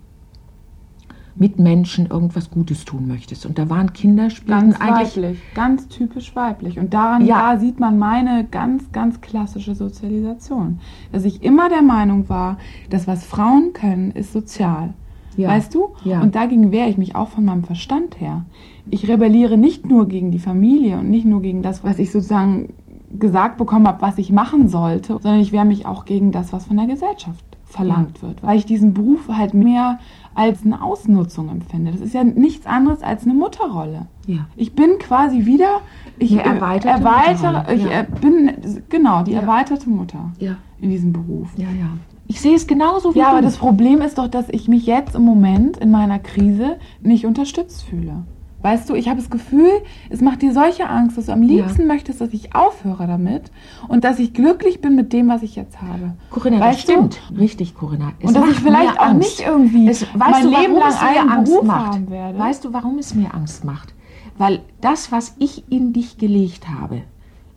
mit 1.36 1.60
Menschen 1.60 2.06
irgendwas 2.08 2.52
Gutes 2.52 2.86
tun 2.86 3.08
möchtest. 3.08 3.46
Und 3.46 3.58
da 3.58 3.70
waren 3.70 3.94
Kinderspielen 3.94 4.72
ganz 4.72 4.82
eigentlich 4.82 5.18
weiblich, 5.18 5.40
ganz 5.56 5.88
typisch 5.88 6.36
weiblich. 6.36 6.80
Und 6.80 6.94
daran 6.94 7.26
ja. 7.26 7.54
da 7.54 7.60
sieht 7.60 7.80
man 7.80 7.98
meine 7.98 8.46
ganz, 8.46 8.92
ganz 8.92 9.22
klassische 9.22 9.76
Sozialisation. 9.76 10.80
Dass 11.12 11.26
ich 11.26 11.44
immer 11.44 11.70
der 11.70 11.82
Meinung 11.82 12.30
war, 12.30 12.58
dass 12.90 13.08
was 13.08 13.26
Frauen 13.26 13.74
können, 13.74 14.12
ist 14.12 14.34
sozial. 14.34 14.94
Ja. 15.36 15.50
Weißt 15.50 15.74
du? 15.74 15.90
Ja. 16.04 16.22
Und 16.22 16.36
dagegen 16.36 16.72
wehre 16.72 16.90
ich 16.90 16.98
mich 16.98 17.16
auch 17.16 17.30
von 17.30 17.46
meinem 17.46 17.64
Verstand 17.64 18.20
her. 18.20 18.46
Ich 18.92 19.08
rebelliere 19.08 19.58
nicht 19.58 19.88
nur 19.88 20.08
gegen 20.08 20.30
die 20.30 20.40
Familie 20.40 21.00
und 21.00 21.10
nicht 21.10 21.26
nur 21.26 21.42
gegen 21.42 21.64
das, 21.64 21.84
was 21.84 21.98
ich 21.98 22.12
sozusagen 22.12 22.74
gesagt 23.18 23.58
bekommen 23.58 23.88
habe, 23.88 24.02
was 24.02 24.18
ich 24.18 24.32
machen 24.32 24.68
sollte, 24.68 25.20
sondern 25.22 25.40
ich 25.40 25.52
wehre 25.52 25.66
mich 25.66 25.86
auch 25.86 26.06
gegen 26.06 26.32
das, 26.32 26.54
was 26.54 26.66
von 26.66 26.78
der 26.78 26.88
Gesellschaft 26.88 27.44
verlangt 27.74 28.22
wird, 28.22 28.42
weil 28.44 28.58
ich 28.58 28.66
diesen 28.66 28.94
Beruf 28.94 29.28
halt 29.28 29.54
mehr 29.54 30.00
als 30.36 30.64
eine 30.64 30.82
Ausnutzung 30.82 31.50
empfinde. 31.50 31.92
Das 31.92 32.02
ist 32.02 32.14
ja 32.14 32.24
nichts 32.24 32.66
anderes 32.66 33.02
als 33.04 33.24
eine 33.24 33.34
Mutterrolle. 33.34 34.08
Ja. 34.26 34.46
Ich 34.56 34.74
bin 34.74 34.98
quasi 35.00 35.46
wieder, 35.46 35.82
ich 36.18 36.32
eine 36.32 36.56
erweiterte 36.56 37.04
erweitere, 37.04 37.74
ich 37.74 37.84
ja. 37.84 38.04
bin 38.04 38.52
genau 38.90 39.24
die 39.24 39.34
erweiterte 39.34 39.90
Mutter 39.90 40.32
in 40.80 40.90
diesem 40.90 41.14
Beruf. 41.14 41.50
Ja, 41.58 41.66
ja. 41.66 41.90
Ich 42.28 42.40
sehe 42.40 42.56
es 42.56 42.68
genauso 42.68 43.14
wie 43.14 43.20
Ja, 43.20 43.26
du. 43.26 43.32
aber 43.32 43.42
das 43.42 43.58
Problem 43.58 44.02
ist 44.02 44.18
doch, 44.18 44.28
dass 44.28 44.50
ich 44.50 44.68
mich 44.68 44.86
jetzt 44.86 45.16
im 45.16 45.24
Moment 45.24 45.78
in 45.78 45.92
meiner 45.92 46.20
Krise 46.20 46.78
nicht 47.02 47.26
unterstützt 47.26 47.84
fühle. 47.84 48.24
Weißt 48.64 48.90
du, 48.90 48.96
ich 48.96 49.10
habe 49.10 49.20
das 49.20 49.30
Gefühl, 49.30 49.70
es 50.10 50.22
macht 50.22 50.42
dir 50.42 50.54
solche 50.54 50.88
Angst, 50.88 51.18
dass 51.18 51.26
du 51.26 51.34
am 51.34 51.42
liebsten 51.42 51.82
ja. 51.82 51.88
möchtest, 51.88 52.22
dass 52.22 52.32
ich 52.32 52.56
aufhöre 52.56 53.08
damit 53.08 53.52
und 53.90 54.06
dass 54.06 54.20
ich 54.20 54.34
glücklich 54.34 54.80
bin 54.80 54.96
mit 54.96 55.12
dem, 55.12 55.28
was 55.28 55.44
ich 55.44 55.58
jetzt 55.58 55.82
habe. 55.82 56.14
Corinna, 56.30 56.62
weißt 56.62 56.78
das 56.78 56.82
stimmt. 56.82 57.20
Du? 57.30 57.42
Richtig, 57.42 57.76
Corinna. 57.76 58.14
Es 58.22 58.30
und 58.30 58.38
dass 58.38 58.50
ich 58.50 58.60
vielleicht 58.62 58.98
auch 58.98 59.08
Angst. 59.08 59.20
nicht 59.20 59.46
irgendwie 59.46 59.90
es, 59.90 60.06
mein 60.16 60.44
du, 60.44 60.58
Leben 60.58 60.76
lang 60.76 60.94
einen 60.94 61.30
Angst 61.30 61.52
Beruf 61.52 61.68
macht? 61.68 61.94
haben 61.94 62.10
werde. 62.10 62.40
Weißt 62.40 62.64
du, 62.64 62.72
warum 62.72 63.00
es 63.00 63.14
mir 63.14 63.34
Angst 63.34 63.66
macht? 63.66 63.94
Weil 64.38 64.62
das, 64.80 65.12
was 65.12 65.36
ich 65.40 65.70
in 65.70 65.92
dich 65.92 66.18
gelegt 66.18 66.70
habe, 66.70 67.02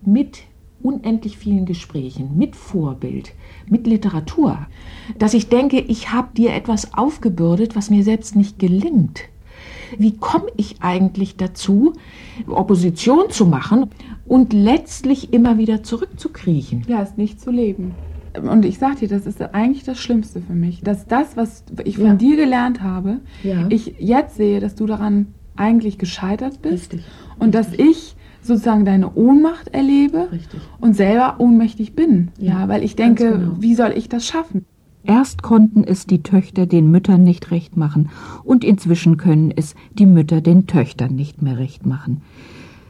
mit 0.01 0.39
unendlich 0.83 1.37
vielen 1.37 1.65
Gesprächen, 1.65 2.37
mit 2.37 2.57
Vorbild, 2.57 3.31
mit 3.65 3.87
Literatur, 3.87 4.67
dass 5.17 5.33
ich 5.33 5.47
denke, 5.47 5.79
ich 5.79 6.11
habe 6.11 6.33
dir 6.35 6.53
etwas 6.53 6.93
aufgebürdet, 6.93 7.77
was 7.77 7.89
mir 7.89 8.03
selbst 8.03 8.35
nicht 8.35 8.59
gelingt 8.59 9.23
wie 9.97 10.17
komme 10.17 10.47
ich 10.57 10.81
eigentlich 10.81 11.37
dazu, 11.37 11.93
Opposition 12.47 13.29
zu 13.29 13.45
machen 13.45 13.89
und 14.25 14.53
letztlich 14.53 15.33
immer 15.33 15.57
wieder 15.57 15.83
zurückzukriechen? 15.83 16.83
Ja, 16.87 17.01
es 17.01 17.17
nicht 17.17 17.39
zu 17.39 17.51
leben. 17.51 17.95
Und 18.41 18.65
ich 18.65 18.77
sage 18.77 18.97
dir, 18.97 19.07
das 19.07 19.25
ist 19.25 19.41
eigentlich 19.41 19.83
das 19.83 19.97
Schlimmste 19.99 20.41
für 20.41 20.53
mich, 20.53 20.81
dass 20.81 21.07
das, 21.07 21.37
was 21.37 21.63
ich 21.83 21.97
von 21.97 22.05
ja. 22.05 22.13
dir 22.15 22.35
gelernt 22.35 22.81
habe, 22.81 23.19
ja. 23.43 23.65
ich 23.69 23.95
jetzt 23.99 24.37
sehe, 24.37 24.59
dass 24.59 24.75
du 24.75 24.85
daran 24.85 25.27
eigentlich 25.55 25.97
gescheitert 25.97 26.61
bist 26.61 26.93
Richtig. 26.93 27.11
und 27.39 27.55
Richtig. 27.55 27.77
dass 27.77 27.87
ich 27.87 28.15
sozusagen 28.41 28.85
deine 28.85 29.13
Ohnmacht 29.13 29.69
erlebe 29.69 30.31
Richtig. 30.31 30.61
und 30.79 30.95
selber 30.95 31.35
ohnmächtig 31.39 31.95
bin. 31.95 32.29
Ja, 32.37 32.61
ja 32.61 32.67
weil 32.67 32.83
ich 32.83 32.95
denke, 32.95 33.31
genau. 33.31 33.55
wie 33.59 33.75
soll 33.75 33.93
ich 33.95 34.07
das 34.07 34.25
schaffen? 34.25 34.65
Erst 35.03 35.41
konnten 35.41 35.83
es 35.83 36.05
die 36.05 36.21
Töchter 36.21 36.65
den 36.65 36.91
Müttern 36.91 37.23
nicht 37.23 37.51
recht 37.51 37.77
machen, 37.77 38.09
und 38.43 38.63
inzwischen 38.63 39.17
können 39.17 39.51
es 39.55 39.75
die 39.93 40.05
Mütter 40.05 40.41
den 40.41 40.67
Töchtern 40.67 41.15
nicht 41.15 41.41
mehr 41.41 41.57
recht 41.57 41.85
machen. 41.85 42.21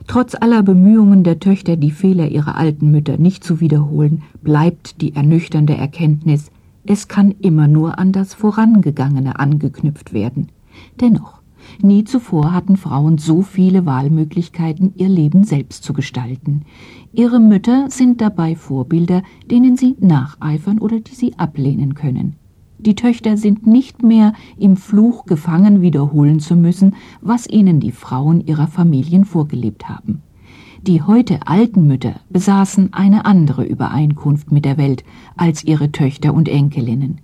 Trotz 0.08 0.36
aller 0.36 0.64
Bemühungen 0.64 1.24
der 1.24 1.40
Töchter, 1.40 1.76
die 1.76 1.92
Fehler 1.92 2.30
ihrer 2.30 2.56
alten 2.56 2.92
Mütter 2.92 3.18
nicht 3.18 3.44
zu 3.44 3.60
wiederholen, 3.60 4.24
bleibt 4.42 5.02
die 5.02 5.16
ernüchternde 5.16 5.76
Erkenntnis, 5.76 6.50
es 6.86 7.10
kann 7.10 7.36
immer 7.42 7.68
nur 7.68 8.00
an 8.00 8.14
das 8.14 8.34
Vorangegangene 8.34 9.40
angeknüpft 9.40 10.14
werden. 10.14 10.48
Dennoch, 11.02 11.37
Nie 11.82 12.04
zuvor 12.04 12.54
hatten 12.54 12.78
Frauen 12.78 13.18
so 13.18 13.42
viele 13.42 13.86
Wahlmöglichkeiten, 13.86 14.94
ihr 14.96 15.10
Leben 15.10 15.44
selbst 15.44 15.84
zu 15.84 15.94
gestalten. 15.94 16.64
Ihre 17.14 17.40
Mütter 17.40 17.90
sind 17.90 18.22
dabei 18.22 18.56
Vorbilder, 18.56 19.24
denen 19.50 19.78
sie 19.78 19.96
nacheifern 20.00 20.80
oder 20.80 21.00
die 21.00 21.16
sie 21.16 21.38
ablehnen 21.38 21.94
können. 21.94 22.36
Die 22.80 22.96
Töchter 22.96 23.38
sind 23.38 23.66
nicht 23.66 24.04
mehr 24.04 24.34
im 24.58 24.78
Fluch 24.78 25.26
gefangen 25.26 25.82
wiederholen 25.82 26.40
zu 26.40 26.56
müssen, 26.56 26.96
was 27.22 27.50
ihnen 27.50 27.80
die 27.80 27.92
Frauen 27.92 28.46
ihrer 28.46 28.68
Familien 28.68 29.26
vorgelebt 29.26 29.90
haben. 29.90 30.22
Die 30.84 31.02
heute 31.02 31.48
alten 31.48 31.88
Mütter 31.88 32.20
besaßen 32.30 32.94
eine 32.94 33.26
andere 33.26 33.66
Übereinkunft 33.66 34.52
mit 34.52 34.64
der 34.64 34.78
Welt 34.78 35.04
als 35.36 35.64
ihre 35.64 35.92
Töchter 35.92 36.34
und 36.34 36.48
Enkelinnen. 36.48 37.20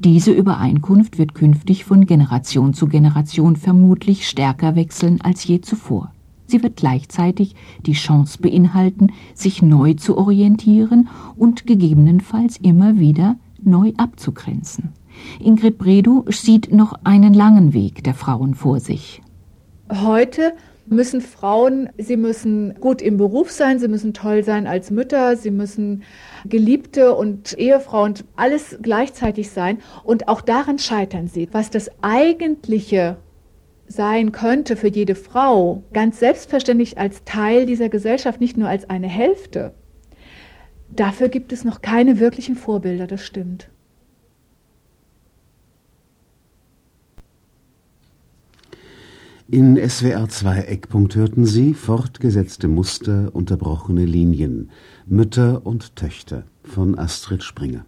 Diese 0.00 0.30
Übereinkunft 0.30 1.18
wird 1.18 1.34
künftig 1.34 1.84
von 1.84 2.06
Generation 2.06 2.72
zu 2.72 2.86
Generation 2.86 3.56
vermutlich 3.56 4.28
stärker 4.28 4.76
wechseln 4.76 5.20
als 5.22 5.44
je 5.44 5.60
zuvor. 5.60 6.12
Sie 6.46 6.62
wird 6.62 6.76
gleichzeitig 6.76 7.56
die 7.84 7.94
Chance 7.94 8.38
beinhalten, 8.40 9.12
sich 9.34 9.60
neu 9.60 9.94
zu 9.94 10.16
orientieren 10.16 11.08
und 11.36 11.66
gegebenenfalls 11.66 12.58
immer 12.58 12.98
wieder 12.98 13.36
neu 13.60 13.92
abzugrenzen. 13.96 14.90
Ingrid 15.40 15.78
Bredow 15.78 16.24
sieht 16.28 16.72
noch 16.72 16.94
einen 17.02 17.34
langen 17.34 17.74
Weg 17.74 18.04
der 18.04 18.14
Frauen 18.14 18.54
vor 18.54 18.78
sich. 18.78 19.20
Heute 19.92 20.52
müssen 20.90 21.20
Frauen, 21.20 21.90
sie 21.98 22.16
müssen 22.16 22.74
gut 22.80 23.02
im 23.02 23.16
Beruf 23.16 23.50
sein, 23.50 23.78
sie 23.78 23.88
müssen 23.88 24.14
toll 24.14 24.44
sein 24.44 24.66
als 24.66 24.90
Mütter, 24.90 25.36
sie 25.36 25.50
müssen 25.50 26.02
Geliebte 26.46 27.14
und 27.14 27.58
Ehefrau 27.58 28.04
und 28.04 28.24
alles 28.36 28.78
gleichzeitig 28.82 29.50
sein. 29.50 29.78
Und 30.04 30.28
auch 30.28 30.40
daran 30.40 30.78
scheitern 30.78 31.28
sie. 31.28 31.48
Was 31.52 31.70
das 31.70 31.90
eigentliche 32.02 33.16
sein 33.86 34.32
könnte 34.32 34.76
für 34.76 34.88
jede 34.88 35.14
Frau, 35.14 35.82
ganz 35.92 36.20
selbstverständlich 36.20 36.98
als 36.98 37.24
Teil 37.24 37.66
dieser 37.66 37.88
Gesellschaft, 37.88 38.40
nicht 38.40 38.56
nur 38.56 38.68
als 38.68 38.88
eine 38.90 39.08
Hälfte, 39.08 39.72
dafür 40.90 41.28
gibt 41.28 41.52
es 41.52 41.64
noch 41.64 41.80
keine 41.80 42.20
wirklichen 42.20 42.54
Vorbilder, 42.54 43.06
das 43.06 43.24
stimmt. 43.24 43.70
In 49.50 49.78
SWR 49.78 50.28
2 50.28 50.58
Eckpunkt 50.64 51.16
hörten 51.16 51.46
Sie 51.46 51.72
fortgesetzte 51.72 52.68
Muster, 52.68 53.30
unterbrochene 53.32 54.04
Linien, 54.04 54.70
Mütter 55.06 55.64
und 55.64 55.96
Töchter 55.96 56.44
von 56.62 56.98
Astrid 56.98 57.42
Springer. 57.42 57.86